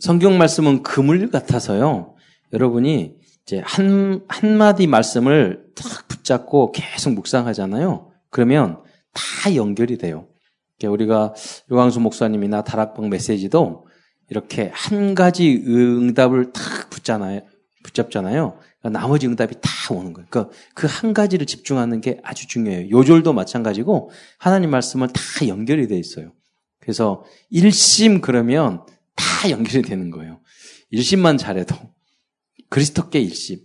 [0.00, 2.14] 성경 말씀은 그물 같아서요.
[2.52, 8.10] 여러분이 이제 한, 한마디 말씀을 딱 붙잡고 계속 묵상하잖아요.
[8.30, 8.82] 그러면
[9.12, 10.28] 다 연결이 돼요.
[10.84, 11.34] 우리가
[11.70, 13.86] 요광수 목사님이나 다락방 메시지도
[14.30, 17.40] 이렇게 한 가지 응답을 딱 붙잖아요.
[17.82, 18.58] 붙잡잖아요.
[18.80, 20.28] 그러니까 나머지 응답이 다 오는 거예요.
[20.30, 22.90] 그러니까 가지를 집중하는 게 아주 중요해요.
[22.90, 26.32] 요절도 마찬가지고 하나님 말씀을 다 연결이 돼 있어요.
[26.80, 28.82] 그래서 일심 그러면
[29.38, 30.40] 다 연결이 되는 거예요.
[30.90, 31.76] 일심만 잘해도
[32.68, 33.60] 그리스도께 일심.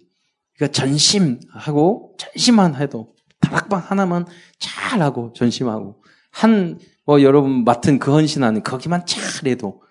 [0.55, 4.25] 그러니까 전심하고 전심만 해도 다락방 하나만
[4.59, 9.81] 잘하고 전심하고 한 뭐 여러분 맡은 그 헌신하는 거기만 잘해도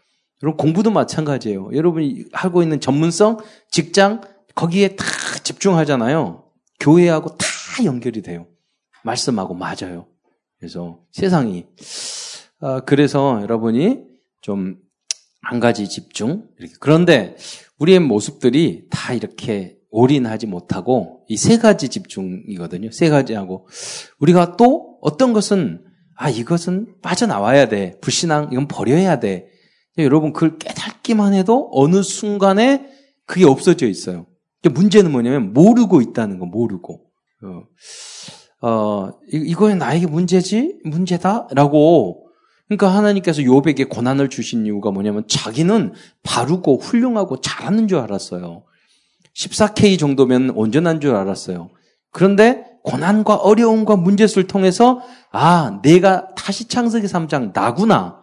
[0.43, 1.71] 여러분 공부도 마찬가지예요.
[1.73, 3.39] 여러분이 하고 있는 전문성,
[3.71, 4.23] 직장
[4.55, 5.05] 거기에 다
[5.43, 6.45] 집중하잖아요.
[6.81, 7.47] 교회하고 다
[7.85, 8.47] 연결이 돼요.
[9.05, 10.07] 말씀하고 맞아요.
[10.59, 11.67] 그래서 세상이
[12.61, 14.01] 아, 그래서 여러분이
[14.41, 14.79] 좀
[15.43, 16.45] 한 가지 집중?
[16.59, 16.75] 이렇게.
[16.81, 17.37] 그런데
[17.79, 22.91] 우리의 모습들이 다 이렇게 올인하지 못하고 이 세 가지 집중이거든요.
[22.93, 23.69] 세 가지하고.
[24.21, 25.85] 우리가 또 어떤 것은
[26.17, 27.99] 아 이것은 빠져나와야 돼.
[28.01, 29.49] 불신앙 이건 버려야 돼.
[29.99, 32.87] 여러분 그걸 깨닫기만 해도 어느 순간에
[33.27, 34.27] 그게 없어져 있어요.
[34.63, 37.03] 문제는 뭐냐면 모르고 있다는 거 모르고.
[38.63, 40.79] 어, 어 이거는 나에게 문제지?
[40.85, 42.27] 문제다라고
[42.73, 45.93] 그러니까 하나님께서 요백에 고난을 주신 이유가 뭐냐면 자기는
[46.23, 48.65] 바르고 훌륭하고 잘하는 줄 알았어요.
[49.35, 51.71] 14K 정도면 온전한 줄 알았어요.
[52.11, 58.23] 그런데 고난과 어려움과 문제수를 통해서 아 내가 다시 창세기 3장 나구나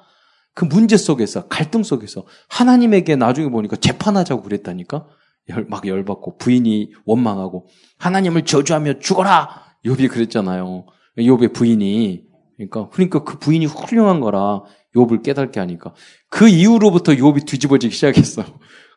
[0.55, 5.05] 그 문제 속에서 갈등 속에서 하나님에게 나중에 보니까 재판하자고 그랬다니까
[5.49, 10.85] 열, 막 열받고 부인이 원망하고 하나님을 저주하며 죽어라 욥이 그랬잖아요.
[11.17, 12.28] 욥의 부인이
[12.59, 14.63] 그러니까 그러니까 그 부인이 훌륭한 거라
[14.95, 15.93] 욥을 깨닫게 하니까
[16.29, 18.43] 그 이후로부터 욥이 뒤집어지기 시작했어.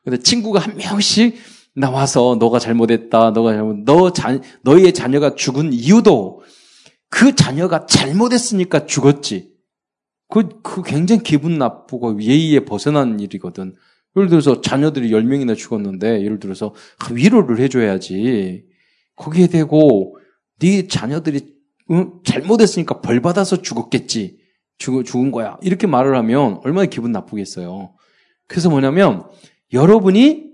[0.05, 1.37] 근데 친구가 한 명씩
[1.75, 6.43] 나와서 너가 잘못했다, 너가 잘못, 너 자, 너의 자녀가 죽은 이유도
[7.09, 9.53] 그 자녀가 잘못했으니까 죽었지.
[10.29, 13.77] 그, 그 굉장히 기분 나쁘고 예의에 벗어난 일이거든.
[14.17, 16.75] 예를 들어서 자녀들이 10명이나 죽었는데, 예를 들어서
[17.11, 18.65] 위로를 해줘야지.
[19.17, 20.19] 거기에 대고
[20.59, 21.53] 네 자녀들이
[21.93, 22.21] 응?
[22.25, 24.39] 잘못했으니까 벌 받아서 죽었겠지.
[24.79, 25.59] 죽, 죽은 거야.
[25.63, 27.95] 이렇게 말을 하면 얼마나 기분 나쁘겠어요.
[28.49, 29.25] 그래서 뭐냐면
[29.73, 30.53] 여러분이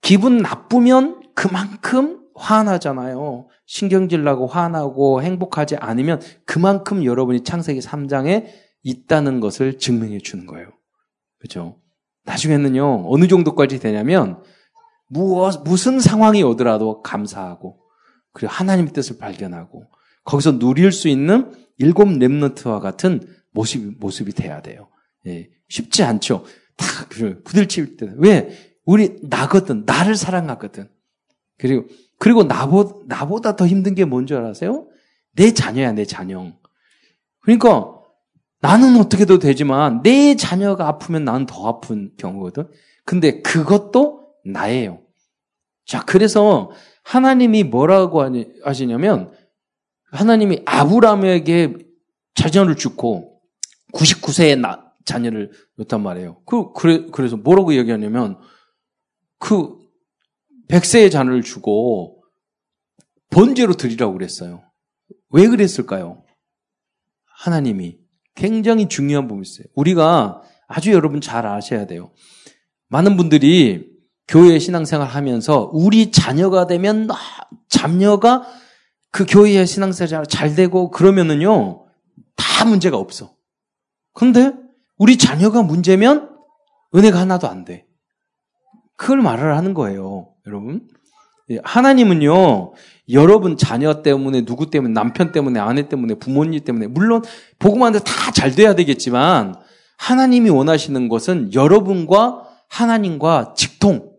[0.00, 3.48] 기분 나쁘면 그만큼 화나잖아요.
[3.66, 8.46] 신경질 나고 화나고 행복하지 않으면 그만큼 여러분이 창세기 3장에
[8.82, 10.68] 있다는 것을 증명해 주는 거예요.
[11.38, 11.76] 그렇죠?
[12.24, 13.04] 나중에는요.
[13.06, 14.42] 어느 정도까지 되냐면
[15.08, 17.78] 무엇 무슨 상황이 오더라도 감사하고
[18.32, 19.84] 그리고 하나님의 뜻을 발견하고
[20.24, 24.88] 거기서 누릴 수 있는 일곱 랩너트와 같은 모습, 모습이 돼야 돼요.
[25.26, 26.44] 예, 쉽지 않죠.
[26.76, 26.86] 다
[27.44, 28.10] 부들칠 때.
[28.16, 28.50] 왜?
[28.84, 29.84] 우리 나거든.
[29.86, 30.88] 나를 사랑하거든.
[31.58, 31.86] 그리고,
[32.18, 34.88] 그리고 나보, 나보다 더 힘든 게 뭔지 알아세요?
[35.34, 36.52] 내 자녀야, 내 자녀.
[37.40, 37.94] 그러니까
[38.60, 42.68] 나는 어떻게도 되지만 내 자녀가 아프면 나는 더 아픈 경우거든.
[43.04, 45.00] 근데 그것도 나예요.
[45.86, 46.70] 자, 그래서
[47.02, 48.22] 하나님이 뭐라고
[48.64, 49.32] 하시냐면
[50.10, 51.76] 하나님이 아브라함에게
[52.34, 53.40] 자녀를 주고
[53.92, 56.42] 99세의 나, 자녀를 줬단 말이에요.
[56.44, 58.38] 그, 그래, 그래서 뭐라고 얘기하냐면
[59.38, 59.78] 그
[60.68, 62.22] 100세의 자녀를 주고
[63.30, 64.62] 번제로 드리라고 그랬어요.
[65.30, 66.22] 왜 그랬을까요?
[67.26, 67.98] 하나님이
[68.34, 69.66] 굉장히 중요한 부분이 있어요.
[69.74, 72.12] 우리가 아주 여러분 잘 아셔야 돼요.
[72.88, 73.90] 많은 분들이
[74.28, 77.08] 교회 신앙생활 하면서 우리 자녀가 되면
[77.68, 78.46] 자녀가
[79.10, 81.86] 그 교회의 신앙생활 잘 되고 그러면은요,
[82.36, 83.34] 다 문제가 없어.
[84.12, 84.52] 근데
[84.98, 86.30] 우리 자녀가 문제면
[86.94, 87.86] 은혜가 하나도 안 돼.
[88.96, 90.88] 그걸 말을 하는 거예요, 여러분.
[91.50, 92.74] 예, 하나님은요,
[93.10, 97.22] 여러분 자녀 때문에, 누구 때문에, 남편 때문에, 아내 때문에, 부모님 때문에, 물론,
[97.58, 99.54] 복음하는데 다 잘 돼야 되겠지만,
[99.98, 104.12] 하나님이 원하시는 것은 여러분과 하나님과 직통.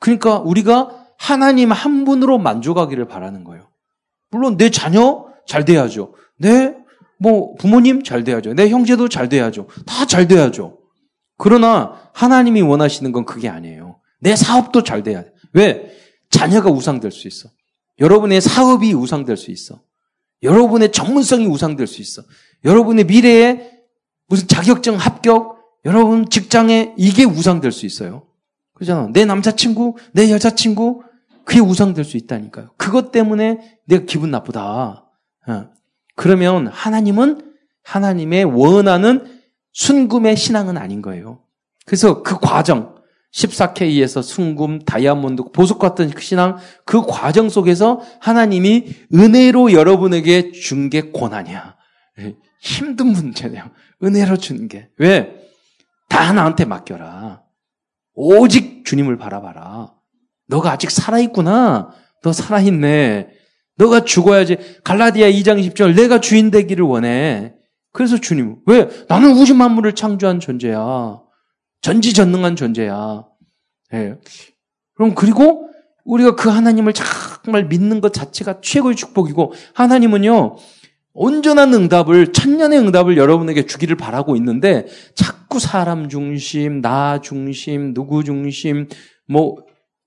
[0.00, 3.67] 그러니까 우리가 하나님 한 분으로 만족하기를 바라는 거예요.
[4.30, 6.14] 물론 내 자녀 잘 돼야죠.
[6.38, 6.78] 내
[7.18, 8.54] 뭐 부모님 잘 돼야죠.
[8.54, 9.66] 내 형제도 잘 돼야죠.
[9.86, 10.78] 다 잘 돼야죠.
[11.36, 14.00] 그러나 하나님이 원하시는 건 그게 아니에요.
[14.20, 15.32] 내 사업도 잘 돼야 돼.
[15.52, 15.92] 왜?
[16.30, 17.48] 자녀가 우상될 수 있어.
[18.00, 19.80] 여러분의 사업이 우상될 수 있어.
[20.42, 22.22] 여러분의 전문성이 우상될 수 있어.
[22.64, 23.70] 여러분의 미래에
[24.28, 28.26] 무슨 자격증 합격, 여러분 직장에 이게 우상될 수 있어요.
[28.74, 29.08] 그잖아.
[29.12, 31.02] 내 남자친구, 내 여자친구,
[31.48, 32.72] 그게 우상될 수 있다니까요.
[32.76, 35.06] 그것 때문에 내가 기분 나쁘다.
[35.46, 35.70] 어.
[36.14, 39.40] 그러면 하나님은 하나님의 원하는
[39.72, 41.40] 순금의 신앙은 아닌 거예요.
[41.86, 42.96] 그래서 그 과정,
[43.32, 51.00] 14K에서 순금, 다이아몬드, 보석 같은 그 신앙, 그 과정 속에서 하나님이 은혜로 여러분에게 준 게
[51.12, 51.76] 고난이야.
[52.60, 53.70] 힘든 문제네요.
[54.02, 54.90] 은혜로 주는 게.
[54.98, 55.34] 왜?
[56.10, 57.42] 다 나한테 맡겨라.
[58.14, 59.94] 오직 주님을 바라봐라.
[60.48, 61.90] 너가 아직 살아있구나.
[62.22, 63.28] 너 살아있네.
[63.76, 64.56] 너가 죽어야지.
[64.82, 67.54] 갈라디아 2장 10절 내가 주인 되기를 원해.
[67.92, 68.88] 그래서 주님, 왜?
[69.08, 71.20] 나는 우주 만물을 창조한 존재야.
[71.80, 73.24] 전지전능한 존재야.
[73.94, 74.14] 예.
[74.94, 75.68] 그럼 그리고
[76.04, 80.56] 우리가 그 하나님을 정말 믿는 것 자체가 최고의 축복이고 하나님은요
[81.12, 88.88] 온전한 응답을 천년의 응답을 여러분에게 주기를 바라고 있는데 자꾸 사람 중심, 나 중심, 누구 중심
[89.28, 89.56] 뭐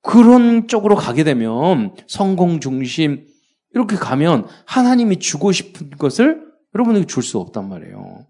[0.01, 3.27] 그런 쪽으로 가게 되면 성공 중심
[3.73, 6.45] 이렇게 가면 하나님이 주고 싶은 것을
[6.75, 8.25] 여러분에게 줄 수 없단 말이에요.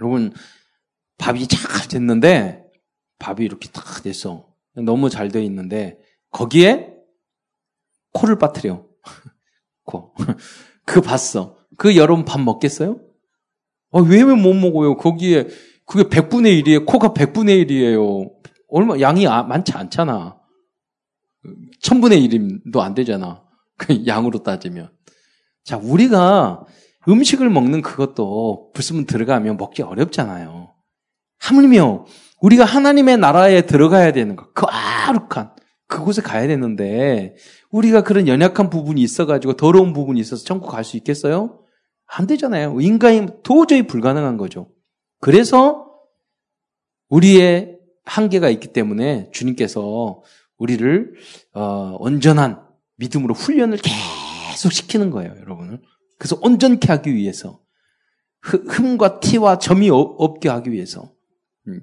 [0.00, 0.32] 여러분
[1.18, 2.64] 밥이 잘 됐는데
[3.18, 4.48] 밥이 이렇게 딱 됐어.
[4.74, 5.98] 너무 잘 돼 있는데
[6.30, 6.94] 거기에
[8.12, 8.84] 코를 빠뜨려.
[9.84, 10.14] 코.
[10.84, 11.56] 그 봤어.
[11.76, 13.00] 그 여러분 밥 먹겠어요?
[13.92, 14.96] 아, 왜못 먹어요?
[14.96, 15.48] 거기에
[15.86, 16.86] 그게 100분의 1이에요.
[16.86, 18.32] 코가 100분의 1이에요.
[18.68, 20.41] 얼마 양이 아, 많지 않잖아.
[21.82, 23.42] 1000분의 1도 안 되잖아.
[23.76, 24.90] 그 양으로 따지면.
[25.64, 26.64] 자, 우리가
[27.08, 30.72] 음식을 먹는 그것도 불순 들어가면 먹기 어렵잖아요.
[31.38, 32.06] 하물며
[32.40, 35.54] 우리가 하나님의 나라에 들어가야 되는 거, 그 아룩한
[35.88, 37.36] 그곳에 가야 되는데
[37.70, 41.60] 우리가 그런 연약한 부분이 있어가지고 더러운 부분이 있어서 천국 갈 수 있겠어요?
[42.06, 42.80] 안 되잖아요.
[42.80, 44.68] 인간이 도저히 불가능한 거죠.
[45.20, 45.86] 그래서
[47.08, 50.22] 우리의 한계가 있기 때문에 주님께서
[50.62, 51.14] 우리를
[51.54, 52.62] 어, 온전한
[52.96, 55.80] 믿음으로 훈련을 계속 시키는 거예요, 여러분을.
[56.18, 57.60] 그래서 온전케 하기 위해서
[58.42, 61.12] 흠과 티와 점이 없게 하기 위해서.
[61.66, 61.80] 음.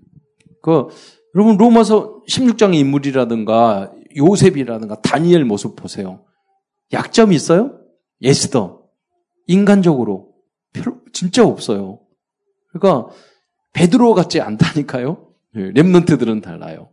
[0.62, 0.88] 그
[1.36, 6.26] 여러분 로마서 16장의 인물이라든가 요셉이라든가 다니엘 모습 보세요.
[6.92, 7.80] 약점이 있어요?
[8.22, 8.84] 예스더.
[9.48, 10.34] 인간적으로
[10.74, 12.00] 별로 진짜 없어요.
[12.72, 13.14] 그러니까
[13.74, 15.34] 베드로 같지 않다니까요.
[15.56, 16.90] 예, remnant들은 달라요.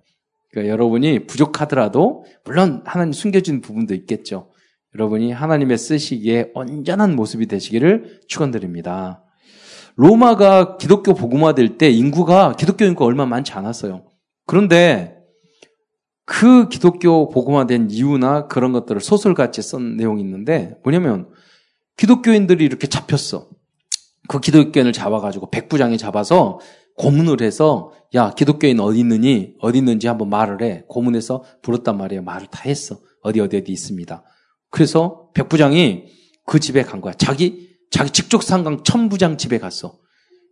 [0.56, 4.50] 그러니까 여러분이 부족하더라도 물론 하나님 숨겨진 부분도 있겠죠.
[4.94, 9.23] 여러분이 하나님의 쓰시기에 온전한 모습이 되시기를 축원드립니다.
[9.97, 14.06] 로마가 기독교 복음화될 때 인구가 기독교 인구가 얼마 많지 않았어요.
[14.47, 15.19] 그런데
[16.25, 21.29] 그 기독교 복음화된 이유나 그런 것들을 소설같이 쓴 내용이 있는데 뭐냐면
[21.99, 23.50] 기독교인들이 이렇게 잡혔어.
[24.29, 26.61] 그 기독교인을 잡아가지고 백부장이 잡아서
[26.97, 32.47] 고문을 해서 야 기독교인 어디 있느니 어디 있는지 한번 말을 해 고문해서 불렀단 말이에요 말을
[32.49, 34.25] 다 했어 어디 어디 어디 있습니다
[34.71, 36.05] 그래서 백부장이
[36.47, 39.99] 그 집에 간 거야 자기 자기 직속 상강 천부장 집에 갔어.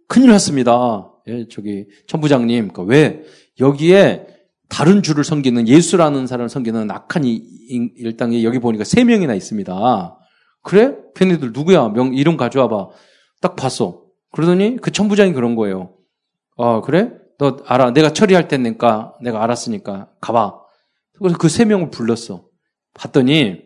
[0.08, 1.11] 큰일 났습니다.
[1.29, 3.23] 예, 저기 천부장님, 그러니까 왜
[3.61, 4.26] 여기에
[4.69, 10.19] 다른 주를 섬기는 예수라는 사람을 섬기는 악한 일당이 여기 보니까 세 명이나 있습니다.
[10.62, 10.94] 그래?
[11.14, 11.88] 걔네들 누구야?
[11.88, 12.88] 명 이름 가져와봐.
[13.41, 14.02] 딱 봤어.
[14.32, 15.94] 그러더니 그 천부장이 그런 거예요.
[16.56, 17.10] 아 그래?
[17.38, 17.92] 너 알아?
[17.92, 20.54] 내가 처리할 때니까 내가 알았으니까 가봐.
[21.18, 22.44] 그래서 그 세 명을 불렀어.
[22.94, 23.62] 봤더니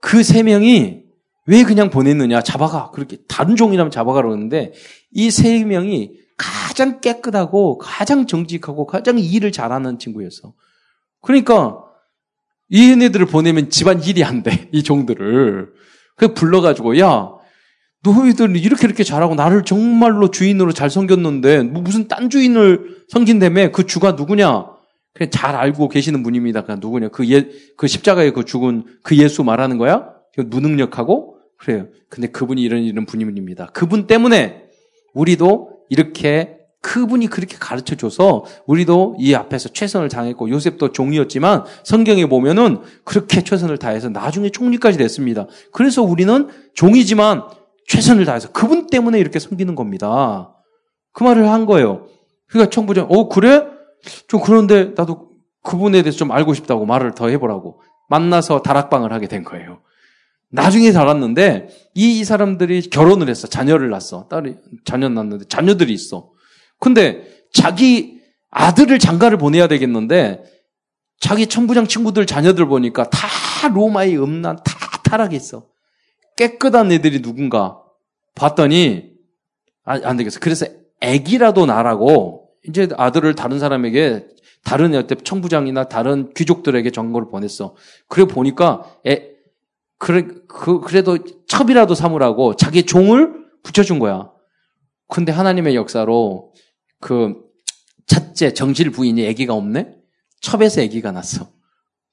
[0.00, 1.02] 그 세 명이
[1.46, 2.42] 왜 그냥 보냈느냐?
[2.42, 2.90] 잡아가.
[2.90, 4.72] 그렇게 다른 종이라면 잡아가라고 했는데
[5.12, 10.54] 이 세 명이 가장 깨끗하고 가장 정직하고 가장 일을 잘하는 친구였어.
[11.20, 11.80] 그러니까
[12.68, 14.68] 이 얘네들을 보내면 집안 일이 안 돼.
[14.72, 15.72] 이 종들을.
[16.16, 17.30] 그 불러가지고 야
[18.04, 23.86] 너희들 이렇게 이렇게 잘하고 나를 정말로 주인으로 잘 섬겼는데 뭐 무슨 딴 주인을 섬긴다며 그
[23.86, 24.66] 주가 누구냐?
[25.14, 26.64] 그냥 잘 알고 계시는 분입니다.
[26.64, 27.08] 그 누구냐?
[27.08, 30.10] 그 예, 그 십자가에 그 죽은 그 예수 말하는 거야?
[30.36, 31.86] 무능력하고 그래요.
[32.08, 33.70] 근데 그분이 이런 이런 분입니다.
[33.72, 34.64] 그분 때문에
[35.14, 42.80] 우리도 이렇게 그분이 그렇게 가르쳐 줘서 우리도 이 앞에서 최선을 다했고 요셉도 종이었지만 성경에 보면은
[43.04, 45.46] 그렇게 최선을 다해서 나중에 총리까지 됐습니다.
[45.72, 47.44] 그래서 우리는 종이지만
[47.86, 50.54] 최선을 다해서 그분 때문에 이렇게 섬기는 겁니다.
[51.12, 52.06] 그 말을 한 거예요.
[52.48, 53.64] 그러니까 청부장, 어, 그래?
[54.28, 55.30] 좀 그런데 나도
[55.62, 57.80] 그분에 대해서 좀 알고 싶다고 말을 더 해보라고.
[58.08, 59.80] 만나서 다락방을 하게 된 거예요.
[60.50, 63.48] 나중에 살았는데 이, 이 사람들이 결혼을 했어.
[63.48, 64.28] 자녀를 낳았어.
[64.28, 66.30] 딸이 자녀 낳았는데 자녀들이 있어.
[66.78, 70.44] 근데 자기 아들을 장가를 보내야 되겠는데
[71.18, 75.66] 자기 청부장 친구들 자녀들 보니까 다 로마의 음란 다 타락했어.
[76.36, 77.80] 깨끗한 애들이 누군가
[78.34, 79.14] 봤더니
[79.84, 80.40] 아, 안 되겠어.
[80.40, 80.66] 그래서
[81.00, 84.26] 애기라도 나라고 이제 아들을 다른 사람에게
[84.64, 87.74] 다른 어때 청부장이나 다른 귀족들에게 정보를 보냈어.
[88.08, 89.34] 그래 보니까 애,
[89.98, 94.30] 그래, 그, 그래도 첩이라도 삼으라고 자기 종을 붙여준 거야.
[95.08, 96.54] 근데 하나님의 역사로
[97.00, 97.34] 그
[98.06, 99.94] 첫째 정실 부인이 아기가 없네?
[100.40, 101.50] 첩에서 아기가 났어.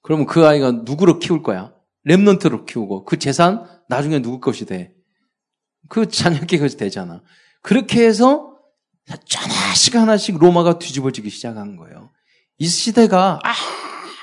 [0.01, 1.73] 그러면 그 아이가 누구로 키울 거야?
[2.05, 4.93] 랩런트로 키우고 그 재산 나중에 누구 것이 돼?
[5.89, 7.21] 그 자녀께 것이 되잖아.
[7.61, 8.55] 그렇게 해서
[9.05, 12.09] 하나씩 하나씩 로마가 뒤집어지기 시작한 거예요.
[12.57, 13.39] 이 시대가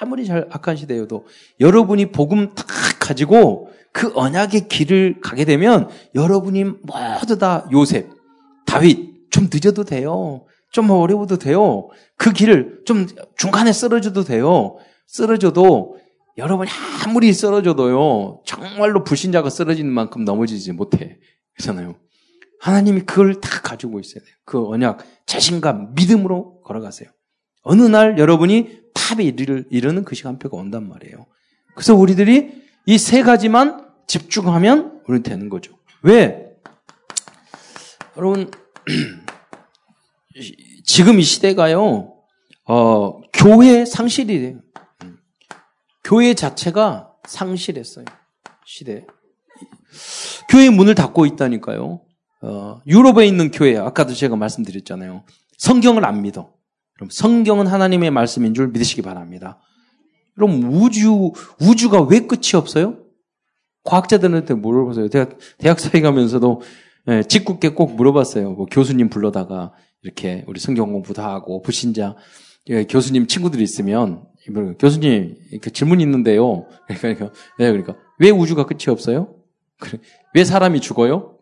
[0.01, 1.27] 아무리 잘 악한 시대여도
[1.61, 2.67] 여러분이 복음 딱
[2.99, 8.09] 가지고 그 언약의 길을 가게 되면 여러분이 모두 다 요셉,
[8.65, 10.47] 다윗 좀 늦어도 돼요.
[10.73, 11.89] 좀 어려워도 돼요.
[12.17, 13.07] 그 길을 좀
[13.37, 14.79] 중간에 쓰러져도 돼요.
[15.07, 15.99] 쓰러져도
[16.39, 16.71] 여러분이
[17.05, 18.43] 아무리 쓰러져도요.
[18.47, 21.19] 정말로 불신자가 쓰러지는 만큼 넘어지지 못해.
[21.57, 21.97] 그렇잖아요.
[22.61, 24.35] 하나님이 그걸 다 가지고 있어야 돼요.
[24.45, 27.11] 그 언약, 자신감, 믿음으로 걸어가세요.
[27.63, 31.27] 어느 날 여러분이 탑에 이르는 그 시간표가 온단 말이에요.
[31.75, 35.77] 그래서 우리들이 이 세 가지만 집중하면 우리는 되는 거죠.
[36.03, 36.47] 왜?
[38.17, 38.51] 여러분,
[40.87, 42.15] 지금 이 시대가요,
[42.65, 44.61] 어, 교회 상실이 돼요.
[46.09, 48.07] 교회 자체가 상실했어요.
[48.65, 49.05] 시대.
[50.49, 52.01] 교회 문을 닫고 있다니까요.
[52.41, 55.25] 어, 유럽에 있는 교회, 아까도 제가 말씀드렸잖아요.
[55.59, 56.55] 성경을 안 믿어.
[56.95, 59.61] 그럼 성경은 하나님의 말씀인 줄 믿으시기 바랍니다.
[60.35, 63.05] 그럼 우주, 우주가 왜 끝이 없어요?
[63.85, 65.09] 과학자들한테 물어보세요.
[65.09, 66.63] 대학, 대학사에 가면서도
[67.09, 68.53] 예, 직국계 꼭 물어봤어요.
[68.53, 72.17] 뭐 교수님 불러다가 이렇게 우리 성경 공부도 하고 불신자
[72.69, 74.25] 예, 교수님 친구들이 있으면
[74.79, 76.67] 교수님 이렇게 질문 있는데요.
[76.87, 79.35] 그러니까 네, 그러니까 왜 우주가 끝이 없어요?
[80.35, 81.39] 왜 사람이 죽어요?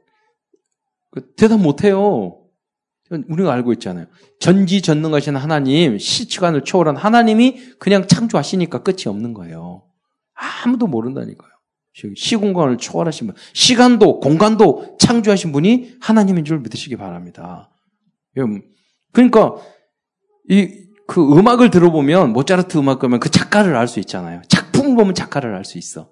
[1.10, 2.42] 그 대답 못해요.
[3.28, 4.06] 우리가 알고 있잖아요.
[4.40, 9.84] 전지전능하신 하나님, 시치관을 초월한 하나님이 그냥 창조하시니까 끝이 없는 거예요.
[10.34, 11.50] 아무도 모른다니까요.
[12.14, 17.70] 시공간을 초월하신 분, 시간도 공간도 창조하신 분이 하나님인 줄 믿으시기 바랍니다.
[19.12, 19.54] 그러니까
[20.50, 24.42] 이 그 음악을 들어보면 모차르트 음악 그러면 그 작가를 알 수 있잖아요.
[24.48, 26.08] 작품을 보면 작가를 알 수 있어.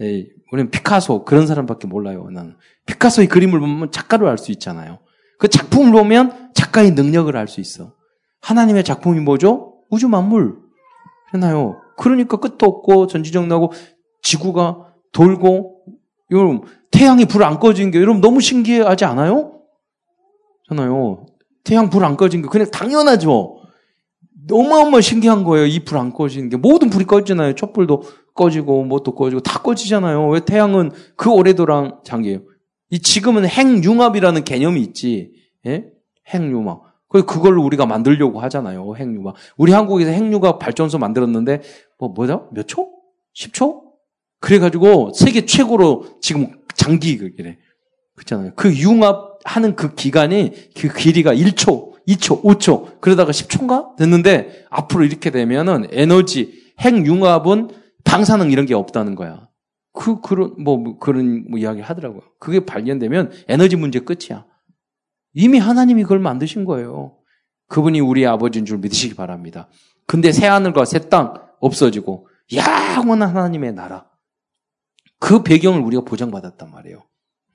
[0.00, 2.28] 에이, 우리는 피카소 그런 사람밖에 몰라요.
[2.30, 4.98] 나는 피카소의 그림을 보면 작가를 알 수 있잖아요.
[5.38, 7.94] 그 작품을 보면 작가의 능력을 알 수 있어.
[8.42, 9.82] 하나님의 작품이 뭐죠?
[9.90, 10.56] 우주 만물.
[11.28, 11.80] 그러나요?
[11.96, 13.72] 그러니까 끝도 없고 전지정나고
[14.22, 15.82] 지구가 돌고
[16.30, 19.60] 여러분 태양이 불 안 꺼진 게 여러분 너무 신기하지 않아요?
[20.68, 21.26] 잖아요.
[21.64, 23.55] 태양 불 안 꺼진 게 그냥 당연하죠.
[24.46, 25.66] 너무너무 신기한 거예요.
[25.66, 27.54] 이 불 안 꺼지는 게 모든 불이 꺼지잖아요.
[27.54, 28.02] 촛불도
[28.34, 30.28] 꺼지고 뭣도 꺼지고 다 꺼지잖아요.
[30.28, 32.40] 왜 태양은 그 오래도랑 장기예요.
[32.90, 35.32] 이 지금은 핵융합이라는 개념이 있지.
[35.66, 35.86] 예?
[36.28, 36.82] 핵융합.
[37.08, 38.94] 그걸 우리가 만들려고 하잖아요.
[38.96, 39.34] 핵융합.
[39.56, 41.62] 우리 한국에서 핵융합 발전소 만들었는데
[41.98, 42.48] 뭐 뭐죠?
[42.52, 42.90] 몇 초?
[43.34, 43.82] 10초?
[44.40, 47.58] 그래 가지고 세계 최고로 지금 장기 그래.
[48.14, 48.52] 그렇잖아요.
[48.54, 55.30] 그 융합 하는 그 기간이 그 길이가 1초, 2초, 5초, 그러다가 10초인가 됐는데 앞으로 이렇게
[55.30, 57.70] 되면은 에너지 핵융합은
[58.04, 59.48] 방사능 이런 게 없다는 거야.
[59.92, 62.20] 그 그런 뭐, 뭐 그런 뭐 이야기 하더라고요.
[62.38, 64.46] 그게 발견되면 에너지 문제 끝이야.
[65.32, 67.16] 이미 하나님이 그걸 만드신 거예요.
[67.68, 69.68] 그분이 우리 아버지인 줄 믿으시기 바랍니다.
[70.06, 74.06] 근데 새 하늘과 새 땅 없어지고 영원한 하나님의 나라.
[75.18, 77.02] 그 배경을 우리가 보장받았단 말이에요.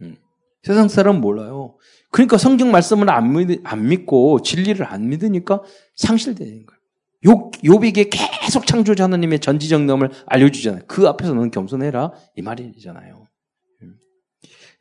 [0.02, 0.18] 음.
[0.64, 1.78] 세상 사람은 몰라요.
[2.12, 5.62] 그러니까 성경 말씀을 안, 믿, 안 믿고 진리를 안 믿으니까
[5.96, 6.82] 상실되는 거예요.
[7.28, 10.84] 요, 요에게 계속 창조자 하나님의 전지정념을 알려주잖아요.
[10.88, 12.12] 그 앞에서 너는 겸손해라.
[12.36, 13.28] 이 말이잖아요.
[13.84, 13.96] 음.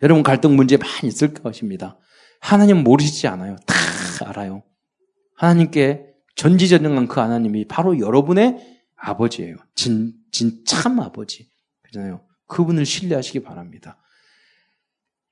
[0.02, 1.98] 여러분 갈등 문제 많이 있을 것입니다.
[2.40, 3.56] 하나님 모르시지 않아요.
[3.66, 3.74] 다
[4.28, 4.62] 알아요.
[5.36, 6.06] 하나님께
[6.36, 8.56] 전지전능한 그 하나님이 바로 여러분의
[8.96, 9.56] 아버지예요.
[9.74, 11.50] 진, 진 참 아버지.
[11.82, 12.22] 그잖아요.
[12.46, 13.98] 그분을 신뢰하시기 바랍니다.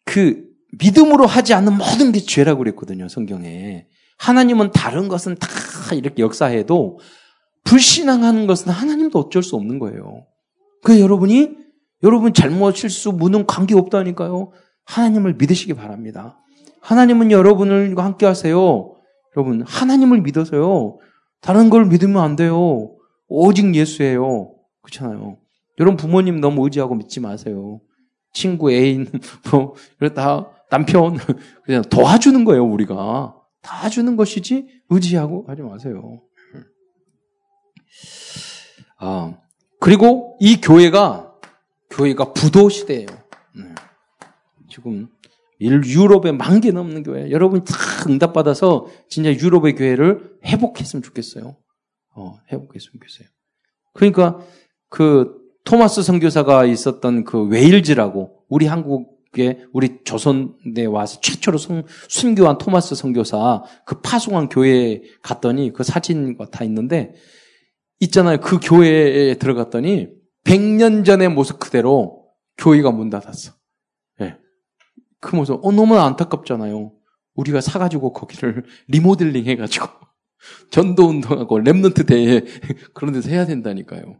[0.05, 3.87] 그 믿음으로 하지 않는 모든 게 죄라고 그랬거든요, 성경에.
[4.19, 5.49] 하나님은 다른 것은 다
[5.95, 6.99] 이렇게 역사해도
[7.65, 10.27] 불신앙하는 것은 하나님도 어쩔 수 없는 거예요.
[10.83, 11.57] 그 여러분이
[12.03, 14.53] 여러분 잘못 실수 무능 관계 없다니까요.
[14.85, 16.39] 하나님을 믿으시기 바랍니다.
[16.81, 18.95] 하나님은 여러분을 함께 하세요.
[19.37, 20.99] 여러분 하나님을 믿어서요.
[21.41, 22.95] 다른 걸 믿으면 안 돼요.
[23.29, 24.55] 오직 예수예요.
[24.83, 25.37] 그렇잖아요.
[25.81, 27.81] 여러분 부모님 너무 의지하고 믿지 마세요.
[28.33, 29.07] 친구, 애인,
[29.51, 29.75] 뭐,
[30.15, 31.17] 다 남편,
[31.65, 33.35] 그냥 도와주는 거예요, 우리가.
[33.63, 36.23] 도와주는 것이지, 의지하고 하지 마세요.
[38.99, 39.37] 아,
[39.81, 41.33] 그리고 이 교회가,
[41.91, 43.07] 교회가 부도 시대예요.
[43.57, 43.75] 네.
[44.71, 45.09] 지금,
[45.61, 47.31] 유럽에 만 개 넘는 교회.
[47.31, 47.75] 여러분 다
[48.09, 51.57] 응답 받아서 진짜 유럽의 교회를 회복했으면 좋겠어요.
[52.15, 53.29] 어, 회복했으면 좋겠어요.
[53.95, 54.39] 그러니까
[54.89, 62.59] 그 토마스 선교사가 있었던 그 웨일즈라고 우리 한국 한국에 우리 조선에 와서 최초로 성, 순교한
[62.59, 67.15] 토마스 선교사 그 파송한 교회에 갔더니 그 사진과 다 있는데
[68.01, 68.39] 있잖아요.
[68.41, 70.09] 그 교회에 들어갔더니
[70.45, 73.53] 100년 전의 모습 그대로 교회가 문 닫았어.
[74.21, 74.25] 예.
[74.25, 74.39] 네.
[75.21, 76.93] 그 모습, 어, 너무 안타깝잖아요.
[77.35, 79.89] 우리가 사가지고 거기를 리모델링 해가지고
[80.71, 82.43] 전도 운동하고 랩런트 대회
[82.95, 84.17] 그런 데서 해야 된다니까요.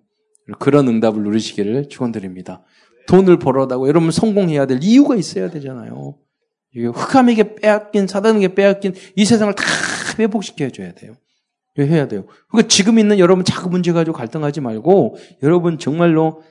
[0.59, 2.65] 그런 응답을 누리시기를 축원드립니다.
[3.09, 6.17] 돈을 벌어다고 여러분 성공해야 될 이유가 있어야 되잖아요.
[6.77, 9.65] 흑암에게 빼앗긴 사단에게 빼앗긴 이 세상을 다
[10.19, 11.15] 회복시켜 줘야 돼요.
[11.79, 12.27] 해야 돼요.
[12.49, 16.43] 그러니까 지금 있는 여러분 자꾸 문제 가지고 갈등하지 말고 여러분 정말로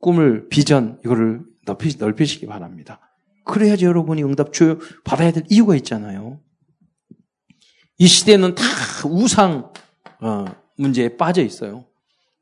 [0.00, 3.00] 꿈을 비전 이거를 넓히, 넓히시기 바랍니다.
[3.44, 6.40] 그래야지 여러분이 응답 주 받아야 될 이유가 있잖아요.
[7.98, 8.64] 이 시대는 다
[9.06, 9.72] 우상
[10.20, 10.44] 어,
[10.76, 11.84] 문제에 빠져 있어요.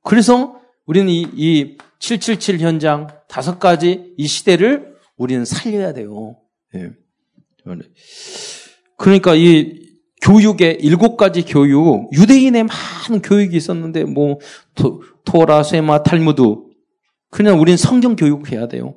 [0.03, 0.60] 그래서
[0.91, 6.37] 우리는 이, 이 777 현장 다섯 가지 이 시대를 우리는 살려야 돼요.
[6.75, 6.91] 네.
[8.97, 9.87] 그러니까 이
[10.21, 14.41] 교육의 일곱 가지 교육, 유대인의 많은 교육이 있었는데 뭐
[14.75, 16.43] 토, 토라, 쉐마, 탈무드
[17.31, 18.97] 그냥 우리는 성경 교육해야 돼요.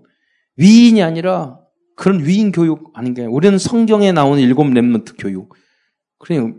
[0.58, 1.60] 위인이 아니라
[1.96, 5.54] 그런 위인 교육 아닌 게 우리는 성경에 나오는 일곱 remnant 교육.
[6.18, 6.56] 그래요.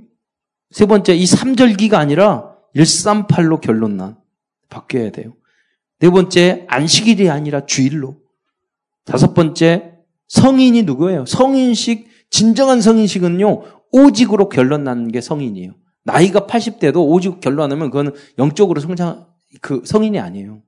[0.71, 4.23] 세 번째 이 3절기가 아니라 138로 결론난
[4.69, 5.35] 바뀌어야 돼요.
[6.01, 8.17] 네 번째 안식일이 아니라 주일로.
[9.05, 9.93] 다섯 번째
[10.29, 11.27] 성인이 누구예요?
[11.27, 13.63] 성인식 진정한 성인식은요.
[13.93, 15.73] 오직으로 결론 나는 게 성인이에요.
[16.05, 19.27] 나이가 80대도 오직 결론 안 하면 그거는 영적으로 성장
[19.61, 20.63] 그 성인이 아니에요.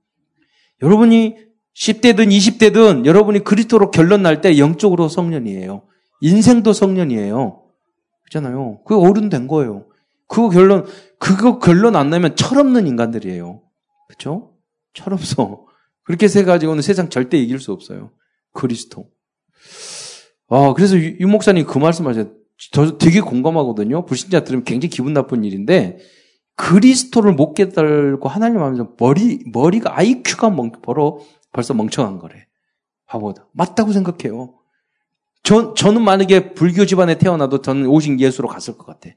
[0.83, 1.37] 여러분이
[1.75, 5.83] 10대든 20대든 여러분이 그리스도로 결론 날 때 영적으로 성년이에요.
[6.21, 7.63] 인생도 성년이에요.
[8.31, 8.81] 그렇잖아요.
[8.85, 9.87] 그게 어른 된 거예요.
[10.29, 10.87] 그거 결론
[11.19, 13.61] 그거 결론 안 나면 철없는 인간들이에요.
[14.07, 14.55] 그렇죠?
[14.95, 15.67] 철없어.
[16.03, 18.11] 그렇게 세 가지고는 세상 절대 이길 수 없어요.
[18.53, 19.11] 그리스도.
[20.49, 22.29] 아, 그래서 유, 유 목사님 그 말씀 하셨
[22.73, 24.07] 저 되게 공감하거든요.
[24.07, 25.99] 불신자 들으면 굉장히 기분 나쁜 일인데
[26.55, 31.19] 그리스도를 못 깨달고 하나님 하면서 머리 머리가 IQ가 멍, 벌어
[31.53, 32.47] 벌써 멍청한 거래.
[33.07, 33.47] 바보다.
[33.53, 34.55] 맞다고 생각해요.
[35.43, 39.11] 저, 저는 만약에 불교 집안에 태어나도 저는 오직 예수로 갔을 것 같아.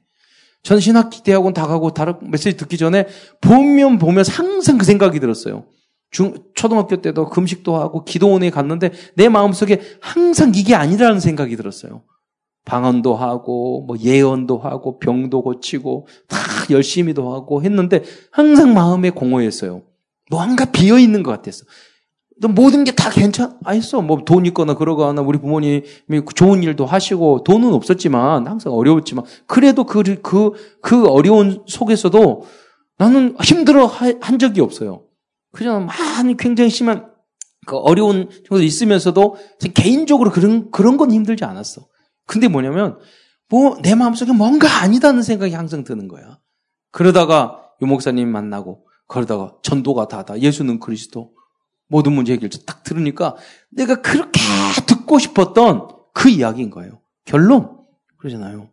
[0.62, 3.06] 전 신학기 대학원 다 가고 다른 메시지 듣기 전에
[3.40, 5.64] 보면 보면 항상 그 생각이 들었어요.
[6.10, 12.02] 중, 초등학교 때도 금식도 하고 기도원에 갔는데 내 마음속에 항상 이게 아니라는 생각이 들었어요.
[12.64, 16.38] 방언도 하고 뭐 예언도 하고 병도 고치고 다
[16.70, 19.82] 열심히도 하고 했는데 항상 마음에 공허했어요.
[20.30, 21.64] 뭔가 비어 있는 것 같았어.
[22.48, 24.00] 모든 게 다 괜찮, 아, 했어.
[24.00, 25.82] 뭐 돈 있거나 그러거나 우리 부모님이
[26.34, 32.44] 좋은 일도 하시고 돈은 없었지만 항상 어려웠지만 그래도 그, 그, 그 어려운 속에서도
[32.98, 35.04] 나는 힘들어 한 적이 없어요.
[35.52, 37.06] 그냥 많이 굉장히 심한
[37.66, 39.36] 그 어려운 정도 있으면서도
[39.74, 41.86] 개인적으로 그런, 그런 건 힘들지 않았어.
[42.26, 42.98] 근데 뭐냐면
[43.50, 46.38] 뭐 내 마음속에 뭔가 아니다는 생각이 항상 드는 거야.
[46.92, 50.38] 그러다가 유 목사님 만나고 그러다가 전도가 다다.
[50.40, 51.32] 예수는 그리스도.
[51.90, 53.36] 모든 문제 해결책 딱 들으니까
[53.68, 54.40] 내가 그렇게
[54.86, 57.02] 듣고 싶었던 그 이야기인 거예요.
[57.24, 57.78] 결론.
[58.16, 58.70] 그러잖아요.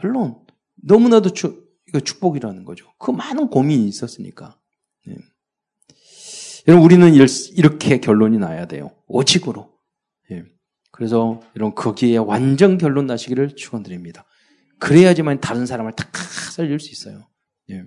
[0.00, 0.36] 결론.
[0.76, 2.86] 너무나도 주, 이거 축복이라는 거죠.
[2.98, 4.56] 그 많은 고민이 있었으니까.
[5.06, 5.16] 네.
[6.68, 8.92] 여러분, 우리는 이렇게 결론이 나야 돼요.
[9.08, 9.68] 오직으로.
[10.30, 10.44] 네.
[10.92, 14.24] 그래서 여러분, 거기에 완전 결론 나시기를 축원드립니다.
[14.78, 16.16] 그래야지만 다른 사람을 탁
[16.54, 17.26] 살릴 수 있어요.
[17.68, 17.82] 네.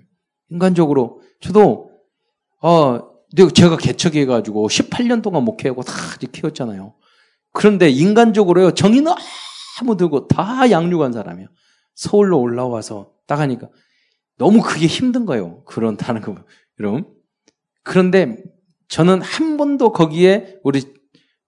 [0.50, 1.90] 인간적으로, 저도,
[2.60, 3.13] 어,
[3.54, 5.92] 제가 개척해가지고 18년 동안 목회하고 다
[6.32, 6.94] 키웠잖아요.
[7.52, 11.48] 그런데 인간적으로요, 정이 너무 들고 다 양육한 사람이에요.
[11.94, 13.68] 서울로 올라와서 딱 하니까
[14.36, 15.62] 너무 그게 힘든 거예요.
[15.64, 16.36] 그런다는 거,
[16.80, 17.06] 여러분.
[17.82, 18.42] 그런데
[18.88, 20.82] 저는 한 번도 거기에 우리,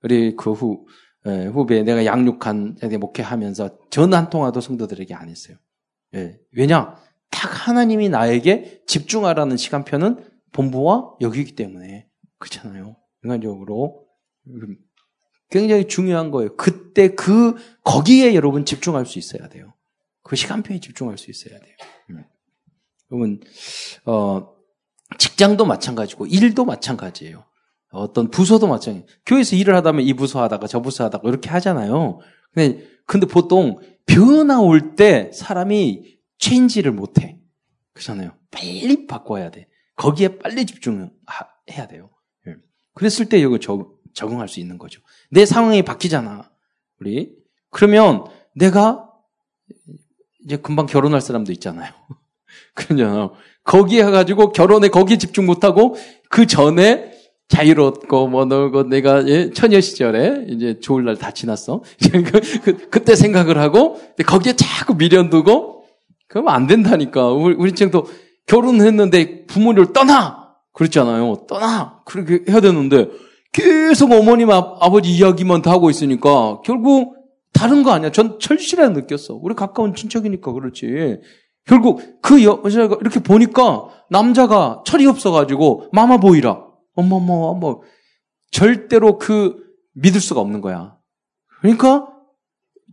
[0.03, 0.87] 우리 그 후,
[1.27, 5.57] 예, 후배 내가 양육한 목회하면서 전화 한 통화도 성도들에게 안 했어요.
[6.15, 6.97] 예, 왜냐?
[7.31, 12.97] 딱 하나님이 나에게 집중하라는 시간표는 본부와 여기기 때문에 그렇잖아요.
[13.23, 14.07] 인간적으로
[15.51, 16.57] 굉장히 중요한 거예요.
[16.57, 19.75] 그때 그 거기에 여러분 집중할 수 있어야 돼요.
[20.23, 21.75] 그 시간표에 집중할 수 있어야 돼요.
[22.11, 22.25] 음.
[23.13, 23.41] 여러분
[24.07, 24.55] 어,
[25.19, 27.45] 직장도 마찬가지고 일도 마찬가지예요.
[27.91, 29.07] 어떤 부서도 마찬가지.
[29.27, 32.19] 교회에서 일을 하다면 이 부서 하다가 저 부서 하다가 이렇게 하잖아요.
[32.53, 37.39] 근데 근데 보통 변화 올 때 사람이 체인지를 못 해.
[37.93, 38.33] 그렇잖아요.
[38.51, 39.69] 빨리 바꿔야 돼.
[39.97, 42.11] 거기에 빨리 집중해야 돼요.
[42.47, 42.55] 예.
[42.95, 43.59] 그랬을 때 여기
[44.15, 45.01] 적응할 수 있는 거죠.
[45.31, 46.51] 내 상황이 바뀌잖아.
[47.01, 47.35] 우리.
[47.71, 49.11] 그러면 내가
[50.45, 51.93] 이제 금방 결혼할 사람도 있잖아요.
[52.75, 53.33] 그러잖아요.
[53.65, 55.97] 거기에 가지고 결혼에 거기에 집중 못하고
[56.31, 57.13] 그 전에
[57.49, 61.83] 자유롭고 뭐 놀고 내가 예, 처녀 시절에 이제 좋을 날 다 지났어.
[62.65, 65.85] 그, 그, 때 생각을 하고 거기에 자꾸 미련 두고
[66.29, 67.29] 그러면 안 된다니까.
[67.29, 68.11] 우리, 우리 친구도
[68.47, 71.47] 결혼했는데 부모님을 떠나 그랬잖아요.
[71.49, 73.11] 떠나 그렇게 해야 되는데
[73.53, 77.17] 계속 어머님 아, 아버지 이야기만 다 하고 있으니까 결국
[77.53, 78.13] 다른 거 아니야.
[78.13, 79.35] 전 절실하게 느꼈어.
[79.35, 81.21] 우리 가까운 친척이니까 그렇지.
[81.65, 86.65] 결국 그 여자가 이렇게 보니까 남자가 철이 없어가지고 마마 보이라.
[86.95, 87.81] 어머머, 어머.
[88.51, 89.57] 절대로 그
[89.95, 90.97] 믿을 수가 없는 거야.
[91.61, 92.09] 그러니까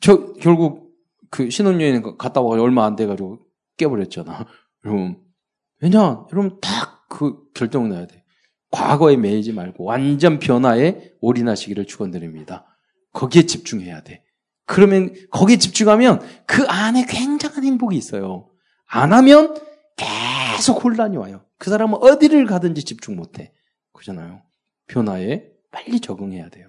[0.01, 0.91] 저 결국
[1.29, 3.39] 그 신혼여행 갔다 와 얼마 안 돼가지고
[3.77, 4.45] 깨버렸잖아.
[4.85, 5.22] 여러분.
[5.83, 8.23] 왜냐, 여러분 딱 그 결정을 내야 돼.
[8.71, 12.65] 과거에 매이지 말고 완전 변화에 올인하시기를 축원드립니다.
[13.11, 14.23] 거기에 집중해야 돼.
[14.65, 18.49] 그러면 거기에 집중하면 그 안에 굉장한 행복이 있어요.
[18.87, 19.55] 안 하면
[19.95, 21.45] 계속 혼란이 와요.
[21.59, 23.53] 그 사람은 어디를 가든지 집중 못 해.
[23.93, 24.41] 그잖아요.
[24.87, 26.67] 변화에 빨리 적응해야 돼요.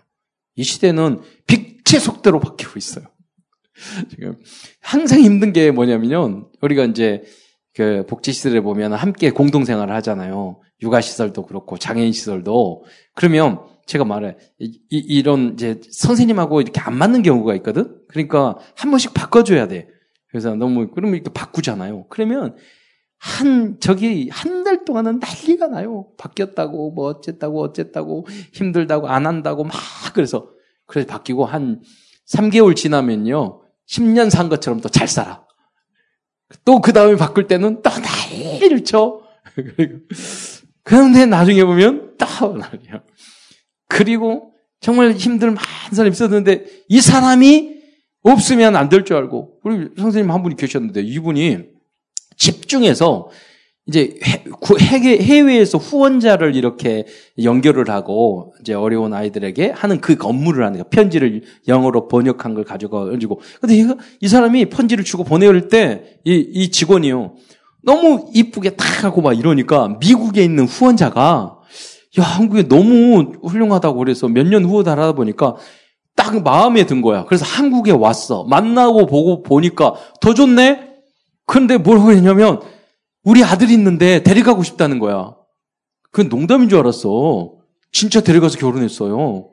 [0.57, 3.07] 이 시대는 빛의 속도로 바뀌고 있어요.
[4.11, 4.37] 지금
[4.81, 6.51] 항상 힘든 게 뭐냐면요.
[6.61, 7.25] 우리가 이제
[7.75, 10.61] 그 복지시설에 보면 함께 공동생활을 하잖아요.
[10.83, 12.85] 육아시설도 그렇고 장애인시설도.
[13.15, 14.37] 그러면 제가 말해.
[14.59, 17.97] 이, 이런 이제 선생님하고 이렇게 안 맞는 경우가 있거든?
[18.09, 19.89] 그러니까 한 번씩 바꿔줘야 돼.
[20.29, 22.07] 그래서 너무, 그러면 이렇게 바꾸잖아요.
[22.09, 22.57] 그러면
[23.19, 26.07] 한, 저기, 한 달 동안은 난리가 나요.
[26.19, 29.73] 바뀌었다고, 뭐, 어쨌다고, 어쨌다고, 힘들다고, 안 한다고, 막,
[30.15, 30.49] 그래서,
[30.87, 31.83] 그래서 바뀌고 한
[32.27, 33.61] 3개월 지나면요.
[33.89, 35.44] 10년 산 것처럼 또 잘 살아.
[36.65, 39.21] 또 그 다음에 바꿀 때는 또 난리를 쳐.
[40.83, 43.03] 그런데 나중에 보면 또 난리야.
[43.89, 45.61] 그리고 정말 힘들 많은
[45.93, 47.75] 사람이 있었는데 이 사람이
[48.23, 51.59] 없으면 안 될 줄 알고 우리 선생님 한 분이 계셨는데 이분이
[52.37, 53.31] 집중해서
[53.87, 54.19] 이제
[54.81, 57.05] 해외, 해외에서 후원자를 이렇게
[57.43, 63.05] 연결을 하고 이제 어려운 아이들에게 하는 그 업무를 하는 거 편지를 영어로 번역한 걸 가져가
[63.05, 63.87] 가지고 근데 이,
[64.21, 67.35] 이 사람이 편지를 주고 보내올 때 이 이 직원이요
[67.83, 71.59] 너무 이쁘게 탁 하고 막 이러니까 미국에 있는 후원자가
[72.19, 75.57] 야 한국에 너무 훌륭하다고 그래서 몇 년 후에 달아다 보니까
[76.17, 77.25] 딱 마음에 든 거야.
[77.25, 78.45] 그래서 한국에 왔어.
[78.45, 80.81] 만나고 보고 보니까 더 좋네.
[81.45, 82.61] 근데 뭐라고 했냐면
[83.25, 85.35] 우리 아들이 있는데 데려가고 싶다는 거야.
[86.13, 87.55] 그건 농담인 줄 알았어.
[87.91, 89.49] 진짜 데려가서 결혼했어요.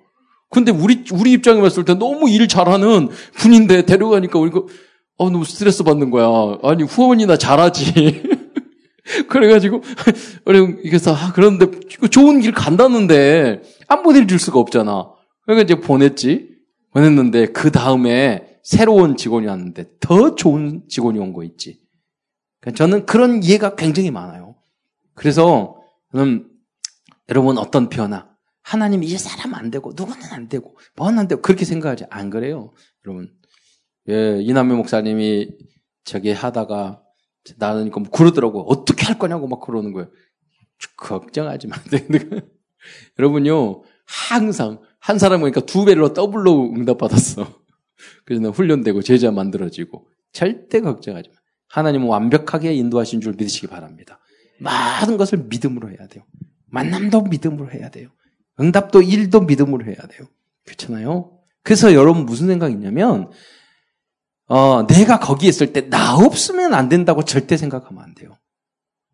[0.50, 4.62] 근데 우리, 우리 입장에 봤을 때 너무 일 잘하는 분인데 데려가니까 우리가,
[5.18, 6.58] 어, 너무 스트레스 받는 거야.
[6.64, 8.24] 아니, 후원이나 잘하지.
[9.30, 9.82] 그래가지고,
[10.46, 11.68] 그래서, 아, 그런데
[12.10, 15.10] 좋은 길 간다는데 안 보내줄 수가 없잖아.
[15.46, 16.50] 그러니까 이제 보냈지.
[16.94, 21.80] 보냈는데 그 다음에 새로운 직원이 왔는데 더 좋은 직원이 온 거 있지.
[22.62, 24.56] 그러니까 저는 그런 이해가 굉장히 많아요.
[25.14, 26.50] 그래서 저는
[27.30, 28.30] 여러분 어떤 변화,
[28.62, 32.72] 하나님 이 사람 안 되고 누구는 안 되고 뭐는 안 되고 그렇게 생각하지 안 그래요,
[33.06, 33.34] 여러분.
[34.10, 35.52] 예, 이남매 목사님이
[36.04, 37.02] 저기 하다가
[37.58, 40.10] 나는 이거 뭐 그러더라고 어떻게 할 거냐고 막 그러는 거예요.
[40.98, 41.78] 걱정하지 마.
[43.20, 47.62] 여러분요 항상 한 사람 보니까 두 배로 더블로 응답 받았어.
[48.26, 51.41] 그래서 훈련되고 제자 만들어지고 절대 걱정하지 마.
[51.72, 54.20] 하나님은 완벽하게 인도하신 줄 믿으시기 바랍니다.
[55.02, 56.24] 모든 것을 믿음으로 해야 돼요.
[56.68, 58.10] 만남도 믿음으로 해야 돼요.
[58.60, 60.28] 응답도 일도 믿음으로 해야 돼요.
[60.66, 61.38] 그렇잖아요?
[61.64, 63.32] 그래서 여러분 무슨 생각이 있냐면,
[64.48, 68.38] 어, 내가 거기 있을 때 나 없으면 안 된다고 절대 생각하면 안 돼요.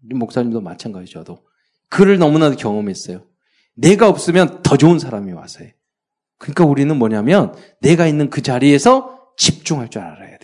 [0.01, 1.39] 목사님도 마찬가지 저도.
[1.89, 3.25] 그를 너무나도 경험했어요.
[3.75, 5.75] 내가 없으면 더 좋은 사람이 와서 해.
[6.39, 10.36] 그러니까 우리는 뭐냐면 내가 있는 그 자리에서 집중할 줄 알아야 돼요.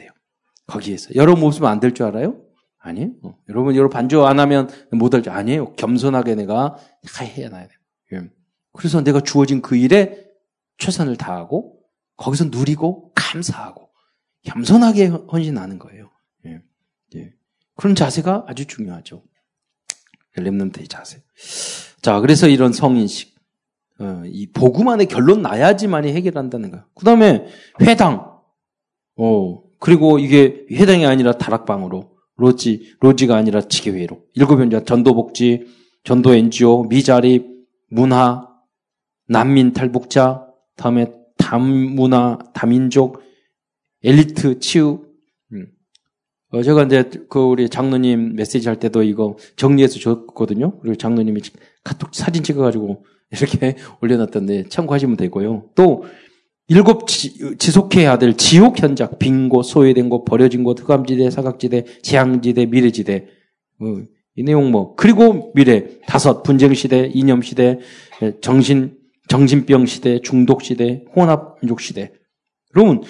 [0.74, 1.16] 거기에서.
[1.16, 2.42] 여러분 없으면 안될 줄 알아요?
[2.80, 3.12] 아니에요.
[3.24, 3.38] 어.
[3.50, 5.74] 여러분, 여러분 반주 안 하면 못 할 줄 아니에요.
[5.76, 6.78] 겸손하게 내가
[7.50, 7.78] 나야 돼요.
[8.14, 8.30] 예.
[8.74, 10.28] 그래서 내가 주어진 그 일에
[10.78, 11.80] 최선을 다하고
[12.18, 13.90] 거기서 누리고 감사하고
[14.44, 16.10] 겸손하게 헌신하는 거예요.
[16.46, 16.62] 예.
[17.16, 17.34] 예.
[17.76, 19.24] 그런 자세가 아주 중요하죠.
[20.36, 21.22] 렘넌트의 자세.
[22.02, 23.34] 자, 그래서 이런 성인식.
[24.00, 26.86] 어, 이 복음 안에 결론 나야지만이 해결한다는 거야.
[26.96, 27.46] 그 다음에
[27.82, 28.34] 회당.
[29.16, 32.14] 어, 그리고 이게 회당이 아니라 다락방으로.
[32.38, 34.18] 로지, 로지가 아니라 지교회로.
[34.34, 35.68] 일곱 현자 전도복지,
[36.06, 37.46] 전도 NGO, 미자립,
[37.90, 38.48] 문화,
[39.28, 43.24] 난민 탈북자, 다음에 담문화, 다민족,
[44.06, 45.04] 엘리트 치유.
[45.52, 45.68] 음.
[46.52, 50.80] 어, 제가 이제 그 우리 장로님 메시지 할 때도 이거 정리해서 줬거든요.
[50.80, 51.42] 그리고 장로님이
[51.84, 55.72] 카톡 사진 찍어가지고 이렇게 올려놨던데 참고하시면 되고요.
[55.76, 56.06] 또
[56.74, 62.66] 일곱 지, 속해야 될 지옥 현장, 빈 곳, 소외된 곳, 버려진 곳, 흑암지대, 사각지대, 재앙지대,
[62.66, 63.28] 미래지대.
[63.80, 63.86] 어,
[64.36, 67.78] 이 내용 뭐 그리고 미래 다섯 분쟁 시대, 이념 시대,
[68.42, 72.12] 정신 정신병 시대, 중독 시대, 혼합 민족 시대.
[72.76, 73.04] 여러분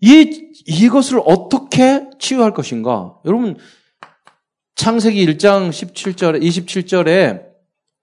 [0.00, 3.18] 이 이것을 어떻게 치유할 것인가?
[3.26, 3.58] 여러분
[4.76, 7.42] 창세기 1장 17절에 27절에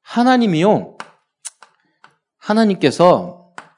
[0.04, 0.98] 하나님이요
[2.38, 3.37] 하나님께서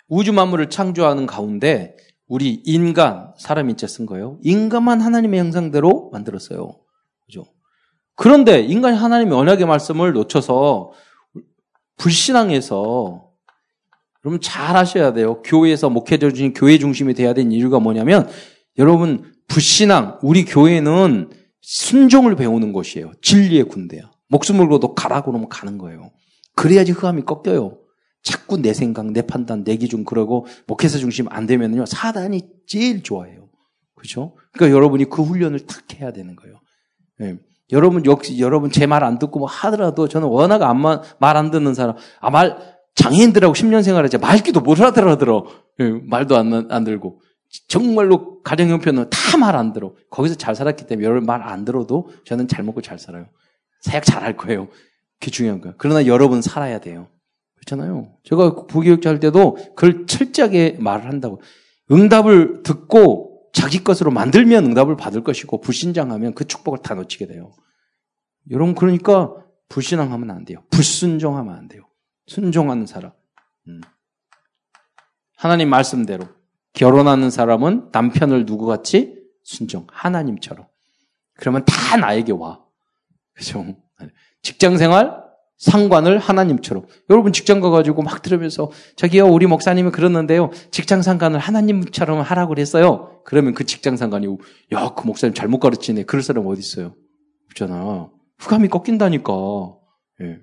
[0.10, 1.96] 우주 만물을 창조하는 가운데
[2.28, 4.38] 우리 인간 사람 인자 쓴 거예요.
[4.44, 6.76] 인간만 하나님의 형상대로 만들었어요.
[7.26, 7.46] 그죠?
[8.16, 10.92] 그런데 인간이 하나님의 언약의 말씀을 놓쳐서
[11.98, 13.30] 불신앙해서
[14.26, 15.42] 여러분 잘 하셔야 돼요.
[15.44, 18.30] 교회에서 목회자 중심 교회 중심이 돼야 되는 이유가 뭐냐면
[18.78, 23.12] 여러분 불신앙 우리 교회는 순종을 배우는 곳이에요.
[23.22, 24.12] 진리의 군대야.
[24.30, 26.12] 목숨을 걸어도 가라고 그러면 가는 거예요.
[26.56, 27.78] 그래야지 흑암이 꺾여요.
[28.24, 33.48] 자꾸 내 생각, 내 판단, 내 기준 그러고 목회자 중심 안 되면요 사단이 제일 좋아해요.
[33.96, 34.36] 그렇죠?
[34.54, 36.60] 그러니까 여러분이 그 훈련을 탁 해야 되는 거예요.
[37.20, 37.38] 네.
[37.72, 41.96] 여러분 역시 여러분 제 말 안 듣고 뭐 하더라도 저는 워낙 말 안 듣는 사람,
[42.20, 42.58] 아 말
[42.96, 45.46] 장애인들하고 10년 생활했지 말기도 못 알아들어.
[45.78, 45.92] 네.
[46.04, 47.22] 말도 안, 안 들고.
[47.68, 49.94] 정말로 가정 형편은 다 말 안 들어.
[50.10, 53.28] 거기서 잘 살았기 때문에 여러분 말 안 들어도 저는 잘 먹고 잘 살아요.
[53.82, 54.68] 사역 잘 할 거예요.
[55.20, 55.76] 그게 중요한 거예요.
[55.78, 57.08] 그러나 여러분 살아야 돼요.
[57.70, 58.18] 그렇잖아요.
[58.24, 61.42] 제가 부교육자 할 때도 그걸 철저하게 말을 한다고.
[61.92, 67.54] 응답을 듣고 자기 것으로 만들면 응답을 받을 것이고 불신장하면 그 축복을 다 놓치게 돼요.
[68.52, 69.36] 여러분 그러니까
[69.70, 70.64] 불신앙하면 안 돼요.
[70.72, 71.88] 불순종하면 안 돼요.
[72.28, 73.12] 순종하는 사람.
[73.68, 73.82] 음.
[75.36, 76.26] 하나님 말씀대로
[76.74, 80.68] 결혼하는 사람은 남편을 누구같이 순종 하나님처럼.
[81.36, 82.64] 그러면 다 나에게 와.
[83.34, 83.66] 그죠?
[84.42, 85.29] 직장 생활
[85.60, 86.86] 상관을 하나님처럼.
[87.10, 93.22] 여러분 직장 가가지고 막 들으면서 저기요 우리 목사님이 그러는데요 직장 상관을 하나님처럼 하라고 그랬어요.
[93.26, 94.26] 그러면 그 직장 상관이
[94.74, 96.04] 야 그 목사님 잘못 가르치네.
[96.04, 96.96] 그럴 사람 어디 있어요?
[97.52, 98.10] 없잖아.
[98.40, 99.34] 흑암이 꺾인다니까.
[100.22, 100.40] 예.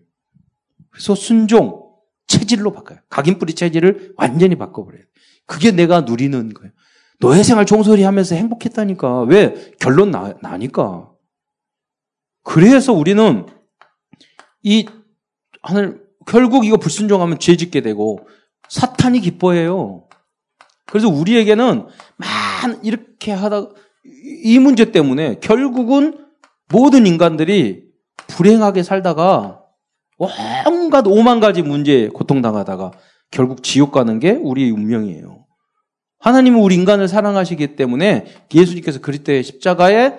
[0.91, 1.87] 그래서 순종
[2.27, 2.99] 체질로 바꿔요.
[3.09, 5.03] 각인뿌리 체질을 완전히 바꿔버려요.
[5.47, 6.73] 그게 내가 누리는 거예요.
[7.21, 9.23] 노예 생활 종소리 하면서 행복했다니까.
[9.23, 9.73] 왜?
[9.81, 11.11] 결론 나, 나니까.
[12.43, 13.47] 그래서 우리는
[14.63, 14.87] 이
[15.67, 18.21] 하늘 결국 이거 불순종하면 죄 짓게 되고
[18.69, 20.05] 사탄이 기뻐해요.
[20.87, 23.71] 그래서 우리에게는 만 이렇게 하다
[24.45, 26.25] 이 문제 때문에 결국은
[26.69, 27.85] 모든 인간들이
[28.29, 29.63] 불행하게 살다가
[30.67, 32.93] 온갖 오만 가지 문제에 고통당하다가
[33.33, 35.47] 결국 지옥 가는 게 우리의 운명이에요.
[36.21, 38.25] 하나님은 우리 인간을 사랑하시기 때문에
[38.55, 40.15] 예수님께서 그리스도의 십자가에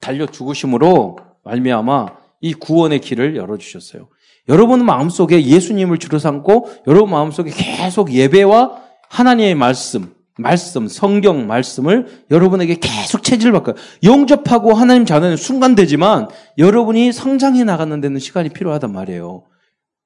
[0.00, 4.08] 달려 죽으심으로 말미암아 이 구원의 길을 열어 주셨어요.
[4.48, 12.76] 여러분 마음속에 예수님을 주로 삼고 여러분 마음속에 계속 예배와 하나님의 말씀, 말씀, 성경 말씀을 여러분에게
[12.80, 13.74] 계속 체질을 바꿔요.
[14.02, 16.28] 영접하고 하나님 자녀는 순간 되지만
[16.58, 19.44] 여러분이 성장해 나가는 데는 시간이 필요하단 말이에요.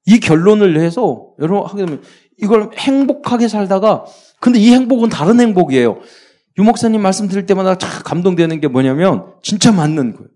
[0.05, 2.01] 이 결론을 내서 여러분 하게 되면
[2.41, 4.05] 이걸 행복하게 살다가
[4.39, 5.99] 근데 이 행복은 다른 행복이에요.
[6.57, 10.27] 유 목사님 말씀 들을 때마다 참 감동되는 게 뭐냐면 진짜 맞는 거예요.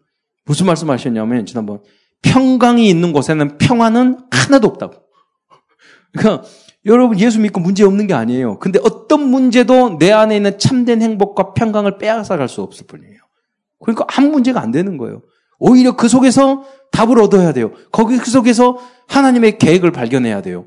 [0.46, 1.80] 무슨 말씀 하셨냐면 지난번
[2.21, 4.93] 평강이 있는 곳에는 평화는 하나도 없다고.
[6.12, 6.43] 그러니까
[6.86, 8.60] 여러분 예수 믿고 문제 없는 게 아니에요.
[8.60, 13.17] 근데 어떤 문제도 내 안에 있는 참된 행복과 평강을 빼앗아 갈 수 없을 뿐이에요.
[13.80, 15.21] 그러니까 아무 문제가 안 되는 거예요.
[15.60, 17.71] 오히려 그 속에서 답을 얻어야 돼요.
[17.91, 20.65] 거기 그 속에서 하나님의 계획을 발견해야 돼요.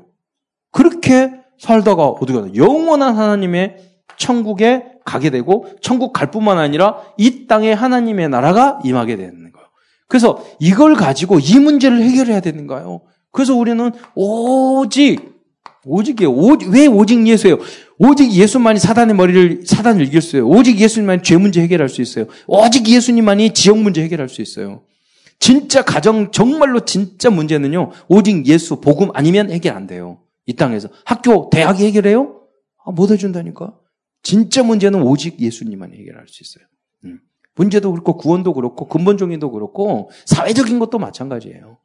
[0.71, 3.77] 그렇게 살다가 어디가 영원한 하나님의
[4.17, 9.38] 천국에 가게 되고 천국 갈 뿐만 아니라 이 땅에 하나님의 나라가 임하게 되는
[10.09, 13.01] 그래서 이걸 가지고 이 문제를 해결해야 되는 거예요.
[13.31, 15.39] 그래서 우리는 오직
[15.85, 16.31] 오직이에요.
[16.31, 17.57] 오직, 왜 오직 예수예요?
[17.99, 20.47] 오직 예수만이 사단의 머리를 사단을 있어요.
[20.47, 22.25] 오직 예수님만이 죄 문제 해결할 수 있어요.
[22.47, 24.81] 오직 예수님만이 지역 문제 해결할 수 있어요.
[25.39, 27.91] 진짜 가정 정말로 진짜 문제는요.
[28.09, 30.19] 오직 예수 복음 아니면 해결 안 돼요.
[30.45, 32.41] 이 땅에서 학교 대학이 해결해요?
[32.83, 33.73] 아, 못 해준다니까.
[34.21, 36.68] 진짜 문제는 오직 예수님만이 해결할 수 있어요.
[37.49, 37.55] 음.
[37.55, 41.77] 문제도 그렇고 구원도 그렇고 근본적인도 그렇고 사회적인 것도 마찬가지예요.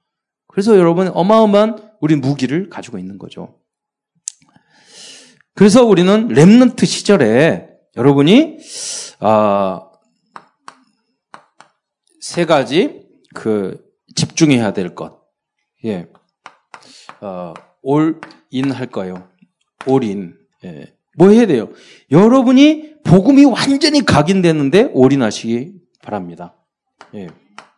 [0.46, 3.58] 그래서 여러분 어마어마한 우리 무기를 가지고 있는 거죠.
[5.54, 8.58] 그래서 우리는 렘넌트 시절에 여러분이
[9.20, 9.90] 아,
[12.20, 15.22] 세 가지 그 집중해야 될 것.
[15.84, 16.08] 예.
[17.20, 19.28] 어, 올인 할 거예요.
[19.86, 20.36] 올인.
[20.64, 20.94] 예.
[21.16, 21.70] 뭐 해야 돼요?
[22.10, 25.72] 여러분이 복음이 완전히 각인되는데 올인하시기
[26.02, 26.54] 바랍니다.
[27.14, 27.28] 예.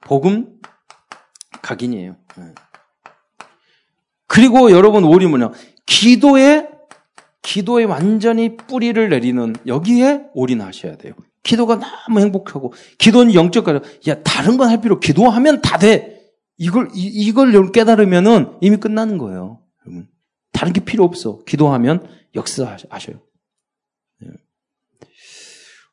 [0.03, 0.59] 복음
[1.63, 2.17] 각인이에요.
[2.39, 2.43] 예.
[4.27, 5.53] 그리고 여러분 올인 뭐냐?
[5.87, 6.69] 기도에
[7.43, 11.15] 기도에 완전히 뿌리를 내리는 여기에 올인하셔야 돼요.
[11.43, 13.81] 기도가 너무 행복하고 기도는 영적 가야
[14.25, 16.17] 다른 건 할 필요 기도하면 다 돼.
[16.59, 19.61] 이걸, 이, 걸 깨달으면은 이미 끝나는 거예요.
[19.87, 20.09] 여러분.
[20.53, 21.39] 다른 게 필요 없어.
[21.45, 23.21] 기도하면 역사하셔요.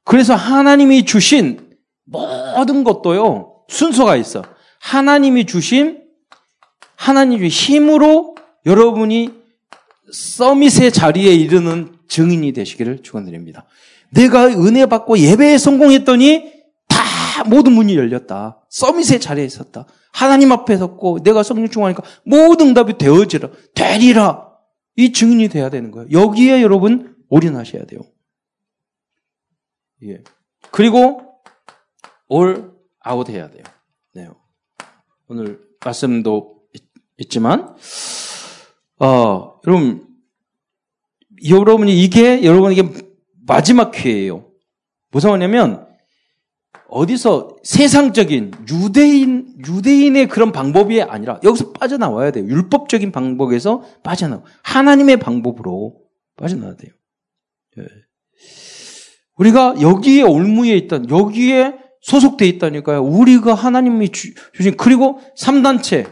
[0.04, 0.12] 예.
[0.12, 1.72] 그래서 하나님이 주신
[2.06, 4.44] 모든 것도요, 순서가 있어.
[4.80, 6.04] 하나님이 주신,
[6.96, 8.36] 하나님이 힘으로
[8.66, 9.32] 여러분이
[10.12, 13.66] 서밋의 자리에 이르는 증인이 되시기를 축원드립니다.
[14.12, 16.52] 내가 은혜 받고 예배에 성공했더니
[16.88, 18.60] 다 모든 문이 열렸다.
[18.70, 19.86] 서밋의 자리에 있었다.
[20.12, 23.50] 하나님 앞에 섰고 내가 성령 충만하니까 모든 응답이 되어지라.
[23.74, 24.48] 되리라.
[24.96, 26.08] 이 증인이 돼야 되는 거예요.
[26.12, 28.02] 여기에 여러분 올인하셔야 돼요.
[30.04, 30.24] 예.
[30.72, 31.40] 그리고
[32.28, 33.64] 올 아웃 해야 돼요.
[34.14, 34.28] 네.
[35.28, 36.64] 오늘 말씀도
[37.18, 37.76] 있 지만
[39.00, 40.08] 어, 여러분
[41.48, 42.84] 여러분이 이게 여러분에게
[43.46, 44.50] 마지막 기회예요.
[45.12, 45.88] 무슨 말이냐면
[46.88, 52.46] 어디서 세상적인 유대인 유대인의 그런 방법이 아니라 여기서 빠져나와야 돼요.
[52.46, 56.00] 율법적인 방법에서 빠져나와 하나님의 방법으로
[56.38, 56.92] 빠져나와야 돼요.
[57.80, 57.84] 예.
[59.38, 63.02] 우리가 여기에 올무에 있던 여기에 소속돼 있다니까요.
[63.04, 66.08] 우리가 하나님이 주신 그리고 3단체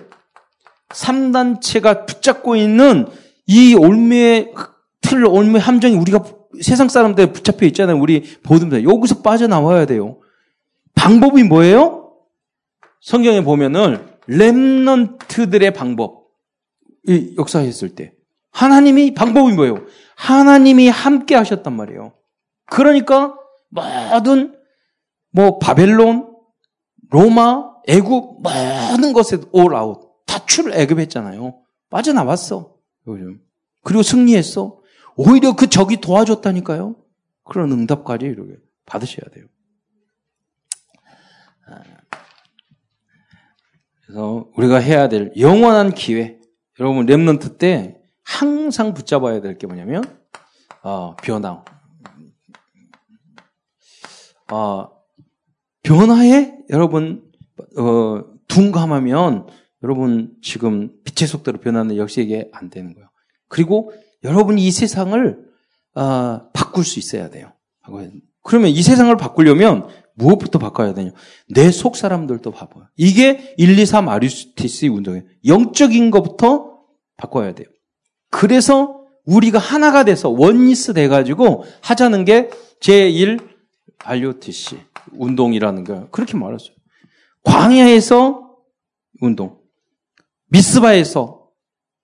[0.90, 3.08] 3단체가 붙잡고 있는
[3.48, 4.54] 이 올무의
[5.02, 6.24] 틀 올무의 함정이 우리가
[6.62, 7.98] 세상 사람들 붙잡혀 있잖아요.
[7.98, 10.20] 우리 보듬들 여기서 빠져나와야 돼요.
[10.96, 12.14] 방법이 뭐예요?
[13.02, 16.28] 성경에 보면은 렘넌트들의 방법
[17.08, 18.14] 이 역사했을 때
[18.52, 19.86] 하나님이 방법이 뭐예요?
[20.16, 22.14] 하나님이 함께 하셨단 말이에요.
[22.72, 23.36] 그러니까
[23.70, 24.58] 모든
[25.32, 26.34] 뭐 바벨론,
[27.10, 31.62] 로마, 애굽 모든 것에 올 아웃 다 출애굽했잖아요.
[31.90, 32.76] 빠져나왔어.
[33.84, 34.80] 그리고 승리했어.
[35.18, 36.96] 오히려 그 적이 도와줬다니까요.
[37.44, 38.56] 그런 응답까지 이렇게
[38.86, 39.46] 받으셔야 돼요.
[44.06, 46.40] 그래서 우리가 해야 될 영원한 기회.
[46.80, 50.04] 여러분 랩런트 때 항상 붙잡아야 될 게 뭐냐면
[50.84, 51.64] 어, 변화.
[54.52, 54.90] 어,
[55.84, 57.24] 변화에 여러분
[57.78, 59.48] 어, 둔감하면
[59.84, 63.10] 여러분 지금 빛의 속도로 변하는 역시 이게 안 되는 거예요.
[63.48, 63.92] 그리고
[64.24, 65.40] 여러분이 이 세상을
[65.96, 67.54] 어, 바꿀 수 있어야 돼요.
[68.44, 71.12] 그러면 이 세상을 바꾸려면 무엇부터 바꿔야 되냐?
[71.50, 72.88] 내 속 사람들도 바꿔요.
[72.96, 75.24] 이게 1, 2, 3 아리스티스 운동이에요.
[75.46, 76.80] 영적인 것부터
[77.18, 77.68] 바꿔야 돼요.
[78.30, 82.50] 그래서 우리가 하나가 돼서 원리스 돼가지고 하자는 게
[82.82, 83.51] 제1
[84.00, 84.80] RUTC
[85.14, 86.76] 운동이라는 거 그렇게 말했어요.
[87.44, 88.56] 광야에서
[89.22, 89.60] 운동,
[90.50, 91.50] 미스바에서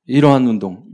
[0.06, 0.86] 이러한 운동,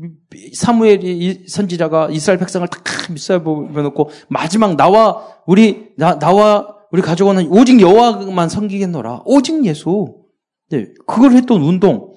[0.55, 2.79] 사무엘이 선지자가 이스라엘 백성을 다
[3.11, 9.23] 미스바에 보내놓고 마지막 나와 우리 나, 나와 우리 가족은 오직 여호와만 섬기겠노라.
[9.25, 10.23] 오직 예수.
[10.69, 12.13] 네, 그걸 했던 운동.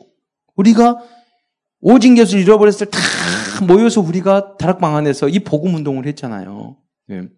[0.55, 0.99] 우리가
[1.81, 2.99] 오직 예수 잃어버렸을 때
[3.57, 6.77] 다 모여서 우리가 다락방 안에서 이 복음 운동을 했잖아요.
[7.09, 7.29] 네.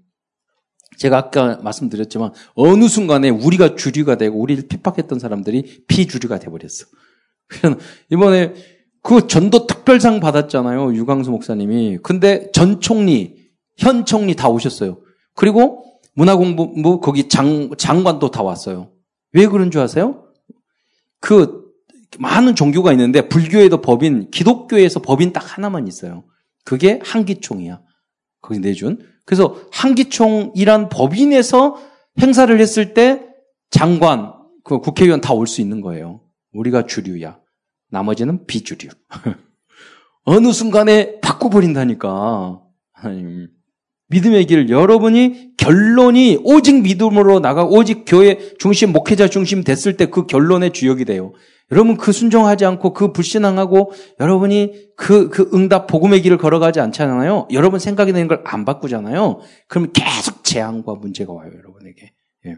[0.99, 6.87] 제가 아까 말씀드렸지만 어느 순간에 우리가 주류가 되고 우리를 핍박했던 사람들이 피주류가 돼버렸어.
[8.11, 8.55] 이번에
[9.03, 10.95] 그 전도 특별상 받았잖아요.
[10.95, 11.99] 유광수 목사님이.
[12.03, 15.01] 근데 전 총리, 현 총리 다 오셨어요.
[15.35, 15.85] 그리고
[16.15, 18.91] 문화공부 거기 장, 장관도 다 왔어요.
[19.33, 20.27] 왜 그런 줄 아세요?
[21.21, 21.69] 그
[22.19, 26.25] 많은 종교가 있는데 불교에도 법인, 기독교에서 법인 딱 하나만 있어요.
[26.65, 27.81] 그게 한기총이야.
[28.41, 28.99] 거기 내준.
[29.29, 31.77] 그래서 한기총이란 법인에서
[32.19, 33.27] 행사를 했을 때
[33.71, 34.33] 장관,
[34.65, 36.23] 그 국회의원 다 올 수 있는 거예요.
[36.55, 37.39] 우리가 주류야.
[37.91, 38.89] 나머지는 비주류.
[40.25, 42.63] 어느 순간에 바꿔버린다니까.
[42.95, 43.49] 하나님.
[44.09, 50.25] 믿음의 길 여러분이 결론이 오직 믿음으로 나가 오직 교회 중심 목회자 중심 됐을 때 그
[50.27, 51.35] 결론의 주역이 돼요.
[51.71, 57.49] 여러분 그 순종하지 않고 그 불신앙하고 여러분이 그, 그 응답 복음의 길을 걸어가지 않잖아요.
[57.53, 59.41] 여러분 생각이 되는 걸 안 바꾸잖아요.
[59.67, 62.13] 그러면 계속 재앙과 문제가 와요, 여러분에게.
[62.47, 62.57] 예.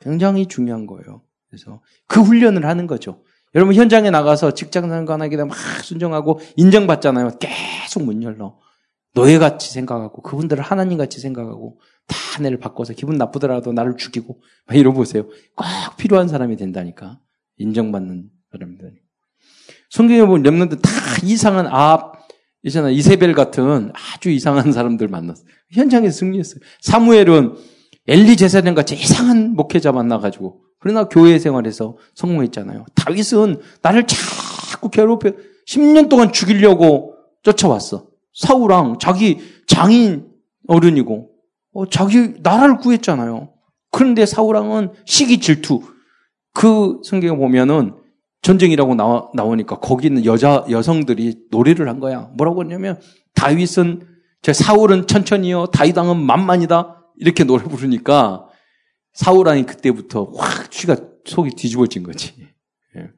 [0.00, 1.22] 굉장히 중요한 거예요.
[1.50, 3.22] 그래서 그 훈련을 하는 거죠.
[3.54, 7.38] 여러분 현장에 나가서 직장 상관하게 되면 막 순종하고 인정받잖아요.
[7.38, 8.58] 계속 문 열러.
[9.14, 15.24] 노예같이 생각하고 그분들을 하나님같이 생각하고 다 내를 바꿔서 기분 나쁘더라도 나를 죽이고 막 이러보세요.
[15.54, 15.66] 꼭
[15.98, 17.18] 필요한 사람이 된다니까.
[17.56, 18.94] 인정받는 사람들.
[19.90, 20.90] 성경에 보면 렘넌트 다
[21.24, 22.12] 이상한 아
[22.62, 25.44] 있잖아 이세벨 같은 아주 이상한 사람들 만났어.
[25.72, 26.60] 현장에서 승리했어요.
[26.80, 27.54] 사무엘은
[28.06, 32.86] 엘리 제사장 같이 이상한 목회자 만나가지고 그러나 교회 생활에서 성공했잖아요.
[32.94, 35.32] 다윗은 나를 자꾸 괴롭혀
[35.66, 38.08] 10년 동안 죽이려고 쫓아왔어.
[38.34, 40.28] 사우랑 자기 장인
[40.68, 41.30] 어른이고
[41.74, 43.52] 어, 자기 나라를 구했잖아요.
[43.90, 45.82] 그런데 사우랑은 시기 질투.
[46.54, 47.94] 그 성경에 보면은
[48.42, 52.30] 전쟁이라고 나와, 나오니까 거기 있는 여자, 여성들이 노래를 한 거야.
[52.36, 53.00] 뭐라고 했냐면,
[53.34, 54.06] 다윗은,
[54.42, 57.12] 제 사울은 천천히요, 다윗왕은 만만이다.
[57.16, 58.46] 이렇게 노래 부르니까,
[59.12, 62.34] 사울왕이 그때부터 확 쥐가 속이 뒤집어진 거지.
[62.96, 63.08] 예.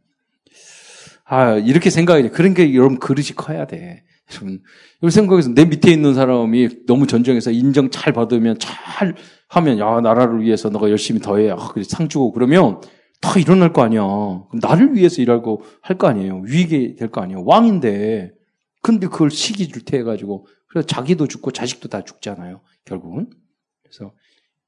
[1.25, 2.31] 아, 이렇게 생각이 돼.
[2.31, 4.03] 그런 게 여러분 그릇이 커야 돼.
[4.33, 4.63] 여러분,
[5.03, 9.15] 여러분 생각해서 내 밑에 있는 사람이 너무 전쟁에서 인정 잘 받으면 잘
[9.49, 11.51] 하면, 야, 나라를 위해서 너가 열심히 더해.
[11.51, 11.57] 아,
[11.87, 12.81] 상 주고 그러면
[13.21, 14.03] 다 일어날 거 아니야.
[14.61, 16.41] 나를 위해서 일하고 할 거 아니에요.
[16.45, 17.45] 위게 될 거 아니에요.
[17.45, 18.33] 왕인데.
[18.83, 22.63] 근데 그걸 시기 줄테 해가지고, 그래서 자기도 죽고 자식도 다 죽잖아요.
[22.87, 23.29] 결국은.
[23.83, 24.13] 그래서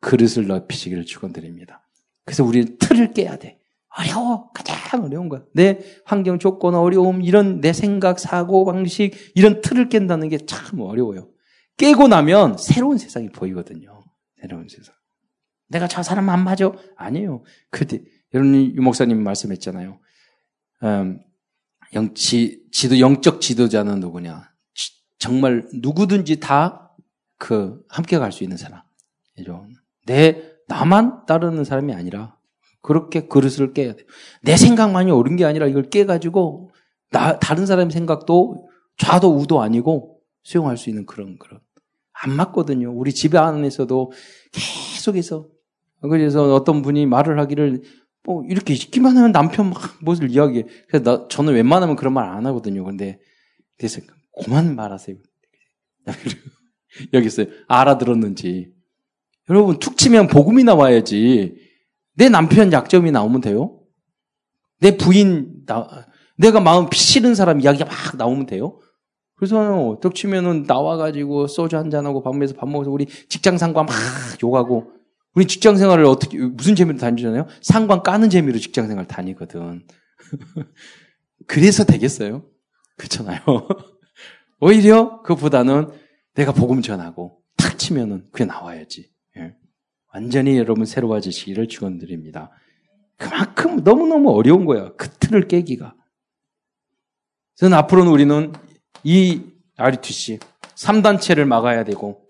[0.00, 1.86] 그릇을 넓히시기를 축원드립니다.
[2.24, 3.58] 그래서 우리 틀을 깨야 돼.
[3.96, 4.50] 어려워.
[4.52, 5.44] 가장 어려운 거야.
[5.54, 11.30] 내 환경 조건, 어려움, 이런 내 생각, 사고, 방식, 이런 틀을 깬다는 게 참 어려워요.
[11.78, 14.02] 깨고 나면 새로운 세상이 보이거든요.
[14.40, 14.94] 새로운 세상.
[15.68, 16.70] 내가 저 사람 안 맞아?
[16.96, 17.42] 아니에요.
[17.70, 18.02] 그때,
[18.34, 19.98] 여러분, 유 목사님 말씀했잖아요.
[20.84, 21.20] 음,
[21.94, 24.50] 영, 지, 지도, 영적 지도자는 누구냐?
[25.18, 26.90] 정말 누구든지 다
[27.38, 28.82] 그, 함께 갈 수 있는 사람.
[30.06, 32.36] 내, 나만 따르는 사람이 아니라,
[32.80, 34.06] 그렇게 그릇을 깨야 돼요.
[34.42, 36.70] 내 생각만이 옳은 게 아니라 이걸 깨가지고,
[37.10, 41.60] 나, 다른 사람의 생각도 좌도 우도 아니고, 수용할 수 있는 그런, 그런.
[42.12, 42.92] 안 맞거든요.
[42.92, 44.12] 우리 집에 안에서도
[44.52, 45.48] 계속해서.
[46.02, 47.82] 그래서 어떤 분이 말을 하기를,
[48.24, 50.66] 뭐, 이렇게 시키만 하면 남편 막 무엇을 이야기해.
[50.88, 52.84] 그래서 나, 저는 웬만하면 그런 말 안 하거든요.
[52.84, 53.18] 근데,
[53.78, 54.00] 그래서,
[54.42, 55.16] 그만 말하세요.
[57.14, 57.46] 여기 있어요.
[57.68, 58.72] 알아들었는지.
[59.48, 61.56] 여러분, 툭 치면 복음이 나와야지.
[62.14, 63.80] 내 남편 약점이 나오면 돼요?
[64.80, 66.06] 내 부인, 나,
[66.36, 68.78] 내가 마음 싫은 사람 이야기가 막 나오면 돼요?
[69.36, 73.94] 그래서 툭 치면은 나와가지고 소주 한잔하고 밥 먹어서 밥 먹어서 우리 직장 상관 막
[74.42, 74.92] 욕하고
[75.34, 77.46] 우리 직장 생활을 어떻게, 무슨 재미로 다니잖아요?
[77.62, 79.86] 상관 까는 재미로 직장 생활 다니거든.
[81.46, 82.44] 그래서 되겠어요?
[82.96, 83.40] 그렇잖아요.
[84.60, 85.90] 오히려 그보다는
[86.34, 89.10] 내가 복음 전하고 탁 치면은 그게 나와야지.
[89.38, 89.54] 예.
[90.12, 92.50] 완전히 여러분 새로워지시기를 축원드립니다.
[93.16, 94.92] 그만큼 너무너무 어려운 거야.
[94.96, 95.94] 그 틀을 깨기가.
[97.56, 98.52] 저는 앞으로는 우리는
[99.04, 99.42] 이
[99.76, 100.38] RUTC
[100.74, 102.28] 3단체를 막아야 되고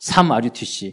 [0.00, 0.92] 3 RUTC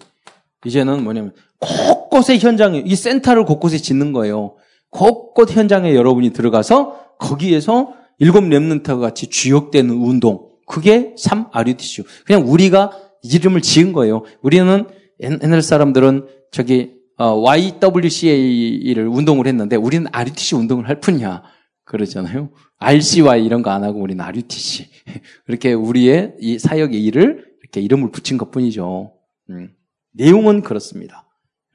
[0.65, 4.55] 이제는 뭐냐면 곳곳에 현장에 이 센터를 곳곳에 짓는 거예요.
[4.89, 12.91] 곳곳 현장에 여러분이 들어가서 거기에서 일곱 랩런트와 같이 주역되는 운동 그게 3 RUTC 그냥 우리가
[13.23, 14.23] 이름을 지은 거예요.
[14.41, 14.87] 우리는
[15.21, 21.43] 옛날 사람들은 저기 어, YWCA를 운동을 했는데 우리는 RUTC 운동을 할 뿐이야.
[21.85, 22.49] 그러잖아요.
[22.77, 24.87] RCY 이런 거 안 하고 우리는 RUTC.
[25.45, 29.13] 그렇게 우리의 이 사역의 일을 이렇게 이름을 붙인 것 뿐이죠.
[29.49, 29.69] 음.
[30.15, 31.27] 내용은 그렇습니다.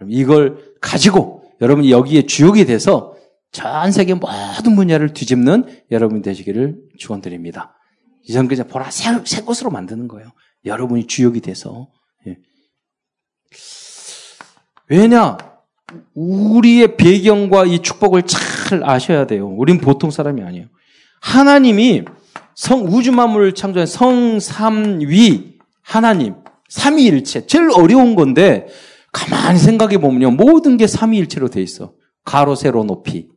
[0.08, 3.16] 이걸 가지고 여러분이 여기에 주역이 돼서
[3.52, 7.76] 전 세계 모든 분야를 뒤집는 여러분이 되시기를 축원드립니다.
[8.22, 10.30] 이전 그냥 보라 새, 새 것으로 만드는 거예요.
[10.64, 11.88] 여러분이 주역이 돼서
[12.26, 12.36] 예.
[14.88, 15.36] 왜냐
[16.14, 19.48] 우리의 배경과 이 축복을 잘 아셔야 돼요.
[19.48, 20.66] 우린 보통 사람이 아니에요.
[21.20, 22.04] 하나님이
[22.54, 26.36] 성 우주 만물을 창조한 성삼위 하나님
[26.70, 28.66] 삼위일체 제일 어려운 건데
[29.12, 31.94] 가만히 생각해 보면요 모든 게 삼위일체로 돼 있어.
[32.24, 33.28] 가로 세로 높이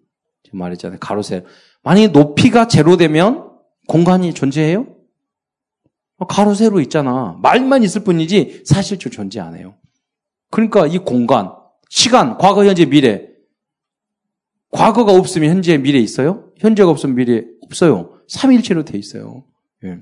[0.44, 1.00] 지금 말했잖아요.
[1.00, 1.46] 가로 세로
[1.84, 3.50] 만약에 높이가 제로 되면
[3.88, 4.88] 공간이 존재해요?
[6.28, 7.38] 가로 세로 있잖아.
[7.42, 9.76] 말만 있을 뿐이지 사실적 존재 안 해요.
[10.52, 11.52] 그러니까 이 공간,
[11.90, 13.28] 시간, 과거, 현재, 미래.
[14.72, 16.52] 과거가 없으면 현재, 미래 있어요?
[16.60, 18.22] 현재가 없으면 미래 없어요.
[18.28, 19.46] 삼일체로 돼 있어요.
[19.84, 20.00] 예.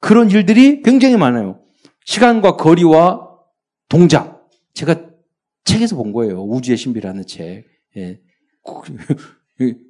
[0.00, 1.63] 그런 일들이 굉장히 많아요.
[2.04, 3.28] 시간과 거리와
[3.88, 4.48] 동작.
[4.74, 5.10] 제가
[5.64, 6.42] 책에서 본 거예요.
[6.44, 7.64] 우주의 신비라는 책.
[7.96, 8.20] 예.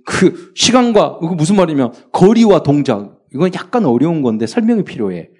[0.06, 3.20] 그 시간과 그 무슨 말이면 거리와 동작.
[3.32, 5.30] 이건 약간 어려운 건데 설명이 필요해.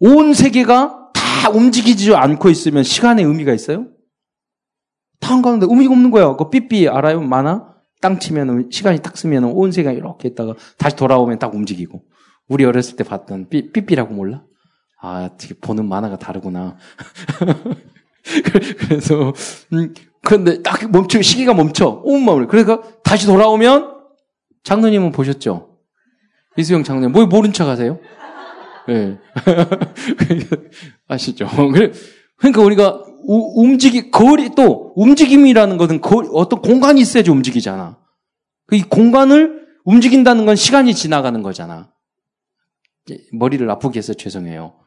[0.00, 3.88] 온 세계가 다 움직이지 않고 있으면 시간의 의미가 있어요?
[5.20, 6.36] 다 한가운데 의미가 없는 거야.
[6.36, 7.20] 그 삐삐 알아요?
[7.20, 7.74] 많아?
[8.00, 12.04] 땅 치면 시간이 딱 쓰면 온 세계가 이렇게 있다가 다시 돌아오면 딱 움직이고.
[12.48, 14.44] 우리 어렸을 때 봤던 삐, 삐삐라고 몰라?
[15.06, 16.78] 아, 되게 보는 만화가 다르구나.
[18.88, 19.34] 그래서,
[19.74, 19.92] 음,
[20.22, 22.00] 근데 딱 멈춰, 시기가 멈춰.
[22.04, 22.46] 온 마음을.
[22.46, 23.98] 그러니까 다시 돌아오면
[24.62, 25.76] 장로님은 보셨죠?
[26.56, 27.12] 이수영 장로님.
[27.12, 27.98] 뭐 모른 척 하세요?
[28.88, 28.94] 예.
[28.94, 29.18] 네.
[31.06, 31.48] 아시죠?
[32.38, 37.98] 그러니까 우리가 우, 움직이, 거리, 또, 움직임이라는 것은 거리, 어떤 공간이 있어야지 움직이잖아.
[38.72, 41.92] 이 공간을 움직인다는 건 시간이 지나가는 거잖아.
[43.32, 44.83] 머리를 아프게 해서 죄송해요.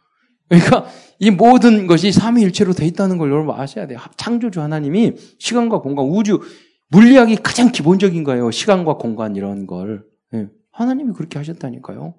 [0.50, 0.86] 그러니까
[1.20, 4.00] 이 모든 것이 삼위일체로 돼 있다는 걸 여러분 아셔야 돼요.
[4.18, 6.42] 창조주 하나님이 시간과 공간, 우주,
[6.90, 8.52] 물리학이 가장 기본적인 거예요.
[8.52, 10.06] 시간과 공간 이런 걸.
[10.34, 10.48] 예.
[10.72, 12.14] 하나님이 그렇게 하셨다니까요.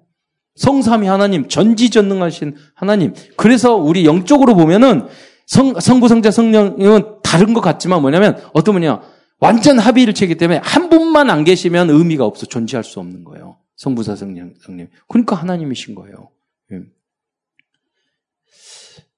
[0.55, 3.13] 성삼이 하나님, 전지전능하신 하나님.
[3.37, 5.07] 그래서 우리 영적으로 보면은
[5.47, 9.01] 성, 성부, 성자, 성령은 다른 것 같지만 뭐냐면 어떤 분이야
[9.39, 12.45] 완전 합의를 채기 때문에 한 분만 안 계시면 의미가 없어.
[12.45, 13.57] 존재할 수 없는 거예요.
[13.77, 14.87] 성부사 성령, 성령.
[15.07, 16.29] 그러니까 하나님이신 거예요.
[16.73, 16.81] 예.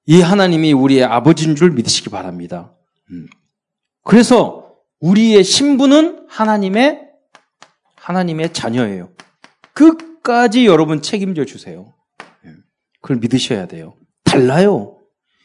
[0.06, 2.76] 이 하나님이 우리의 아버지인 줄 믿으시기 바랍니다.
[3.12, 3.28] 음.
[4.04, 7.02] 그래서 우리의 신분은 하나님의
[7.96, 9.12] 하나님의 자녀예요.
[9.74, 11.94] 끝까지 여러분 책임져 주세요.
[12.46, 12.50] 예.
[13.02, 13.96] 그걸 믿으셔야 돼요.
[14.24, 14.98] 달라요.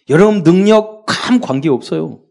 [0.09, 2.23] 여러분 능력 감 관계 없어요.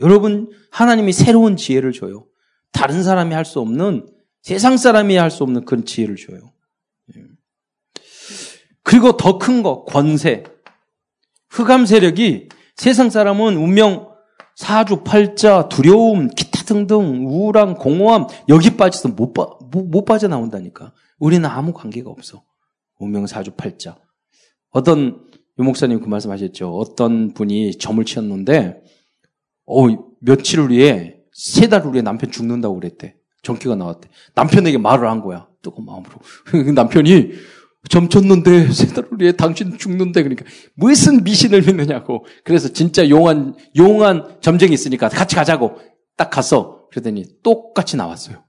[0.00, 2.26] 여러분 하나님이 새로운 지혜를 줘요.
[2.72, 4.06] 다른 사람이 할 수 없는
[4.42, 6.52] 세상 사람이 할 수 없는 그런 지혜를 줘요.
[7.16, 7.22] 예.
[8.82, 10.44] 그리고 더 큰 거 권세.
[11.56, 14.14] 흑암 세력이 세상 사람은 운명
[14.54, 20.92] 사주 팔자 두려움 기타 등등 우울함 공허함 여기 빠져서 못, 빠, 못, 못 빠져나온다니까.
[21.18, 22.42] 우리는 아무 관계가 없어.
[22.98, 23.96] 운명 사주 팔자.
[24.70, 25.24] 어떤
[25.58, 26.76] 유 목사님 그 말씀하셨죠.
[26.76, 28.82] 어떤 분이 점을 치었는데
[29.66, 29.86] 어
[30.20, 33.14] 며칠 후에 세 달 후에 남편 죽는다고 그랬대.
[33.42, 34.08] 전기가 나왔대.
[34.34, 35.48] 남편에게 말을 한 거야.
[35.62, 36.12] 뜨거운 마음으로.
[36.46, 37.30] 그 남편이
[37.88, 42.24] 점 쳤는데 세 달 후에 당신 죽는데 그러니까 무슨 미신을 믿느냐고.
[42.44, 45.78] 그래서 진짜 용한 용한 점쟁이 있으니까 같이 가자고
[46.16, 46.86] 딱 갔어.
[46.90, 48.42] 그러더니 똑같이 나왔어요.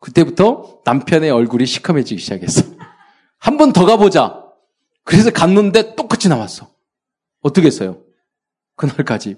[0.00, 2.62] 그때부터 남편의 얼굴이 시커매지기 시작했어.
[3.38, 4.44] 한 번 더 가보자.
[5.04, 6.70] 그래서 갔는데 똑같이 나왔어.
[7.42, 8.02] 어떻게 했어요?
[8.76, 9.36] 그날까지.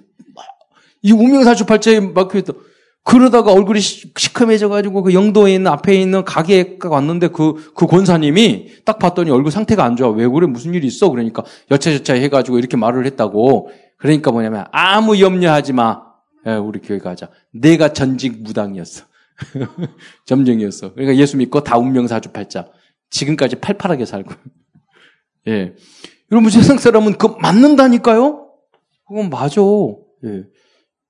[1.03, 2.53] 이 우명사주팔자에 막혀있다.
[3.05, 9.31] 그러다가 얼굴이 시커매져가지고 그 영도에 있는 앞에 있는 가게에 왔는데 그, 그 권사님이 딱 봤더니
[9.31, 10.11] 얼굴 상태가 안 좋아.
[10.11, 10.47] 왜 그래?
[10.47, 11.11] 무슨 일이 있어?
[11.11, 13.71] 그러니까 여차저차 해가지고 이렇게 말을 했다고.
[13.99, 16.03] 그러니까 뭐냐면 아무 염려하지 마.
[16.47, 17.29] 예, 우리 교회 가자.
[17.53, 19.05] 내가 전직 무당이었어.
[20.27, 20.95] 점쟁이였어.
[20.95, 22.69] 그러니까 예수 믿고 다 운명사주팔자.
[23.11, 24.33] 지금까지 팔팔하게 살고.
[25.49, 25.75] 예.
[26.31, 28.49] 여러분 세상 사람은 그 맞는다니까요?
[29.09, 29.61] 그건 맞아.
[30.25, 30.45] 예.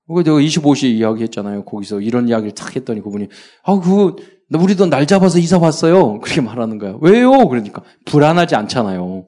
[0.06, 1.64] 그거 제가 25시 이야기 했잖아요.
[1.64, 3.28] 거기서 이런 이야기를 탁 했더니 그분이,
[3.62, 4.16] 아, 그,
[4.52, 6.20] 우리도 날 잡아서 이사 왔어요.
[6.20, 6.96] 그렇게 말하는 거야.
[7.00, 7.30] 왜요?
[7.48, 9.26] 그러니까, 불안하지 않잖아요.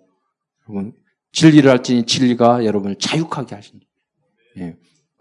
[0.69, 0.93] 여러분,
[1.33, 3.81] 진리를 할지니 진리가 여러분을 자유하게 하시니.
[4.59, 4.77] 예.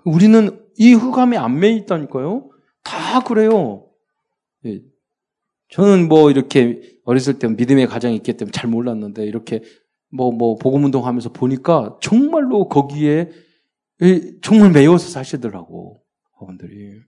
[0.05, 2.49] 우리는 이 흑암에 안 매여 있다니까요?
[2.83, 3.87] 다 그래요.
[4.65, 4.81] 예.
[5.69, 9.61] 저는 뭐 이렇게 어렸을 때 믿음의 가정이 있기 때문에 잘 몰랐는데 이렇게
[10.11, 13.31] 뭐, 뭐, 복음운동 하면서 보니까 정말로 거기에
[14.41, 15.97] 정말 매여서 사시더라고,
[16.39, 17.01] 어머들이.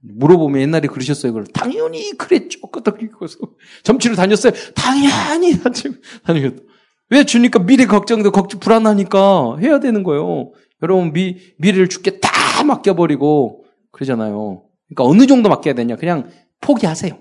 [0.00, 1.32] 물어보면 옛날에 그러셨어요.
[1.32, 2.60] 그걸 당연히 그랬죠.
[2.70, 3.38] 끄덕이고서.
[3.82, 4.52] 점치러 다녔어요.
[4.74, 6.62] 당연히 다녔다.
[7.10, 10.52] 왜 주니까 미래 걱정도 걱정 불안하니까 해야 되는 거예요.
[10.82, 14.64] 여러분 미 미래를 죽게 다 맡겨버리고 그러잖아요.
[14.88, 15.96] 그러니까 어느 정도 맡겨야 되냐?
[15.96, 17.18] 그냥 포기하세요.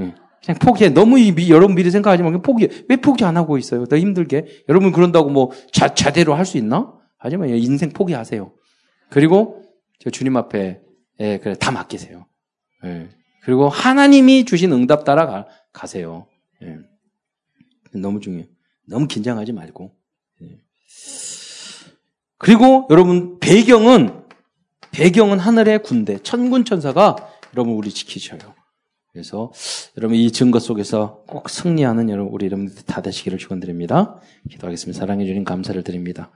[0.00, 0.14] 예.
[0.44, 0.90] 그냥 포기해.
[0.90, 2.70] 너무 이 미, 여러분 미래 생각하지 말고 포기해.
[2.88, 3.84] 왜 포기 안 하고 있어요?
[3.86, 4.46] 더 힘들게.
[4.68, 6.92] 여러분 그런다고 뭐 자, 자대로 할 수 있나?
[7.22, 7.54] 하지 마요.
[7.54, 8.52] 인생 포기하세요.
[9.08, 9.62] 그리고
[10.00, 10.80] 저 주님 앞에
[11.20, 12.26] 예, 그래 다 맡기세요.
[12.84, 13.10] 예.
[13.44, 16.26] 그리고 하나님이 주신 응답 따라 가, 가세요.
[16.62, 16.78] 예.
[17.94, 18.46] 너무 중요해요.
[18.88, 19.94] 너무 긴장하지 말고.
[20.42, 20.60] 예.
[22.38, 24.24] 그리고 여러분 배경은
[24.90, 27.16] 배경은 하늘의 군대, 천군 천사가
[27.54, 28.40] 여러분 우리 지키셔요.
[29.12, 29.52] 그래서
[29.96, 34.20] 여러분 이 증거 속에서 꼭 승리하는 여러분 우리 여러분들 다 되시기를 축원드립니다.
[34.50, 34.98] 기도하겠습니다.
[34.98, 36.32] 사랑해 주님 감사를 드립니다.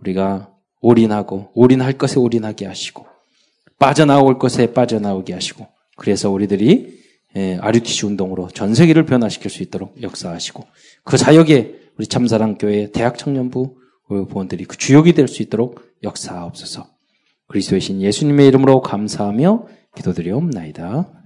[0.00, 3.06] 우리가 올인하고 올인할 것에 올인하게 하시고
[3.78, 5.66] 빠져나올 것에 빠져나오게 하시고
[5.96, 7.02] 그래서 우리들이
[7.60, 10.64] 아류티시 운동으로 전 세계를 변화시킬 수 있도록 역사하시고
[11.04, 13.76] 그 사역에 우리 참사랑교회 대학 청년부
[14.28, 16.86] 부원들이 그 주역이 될 수 있도록 역사하옵소서.
[17.48, 19.66] 그리스도의 신 예수님의 이름으로 감사하며
[19.96, 21.23] 기도드리옵나이다.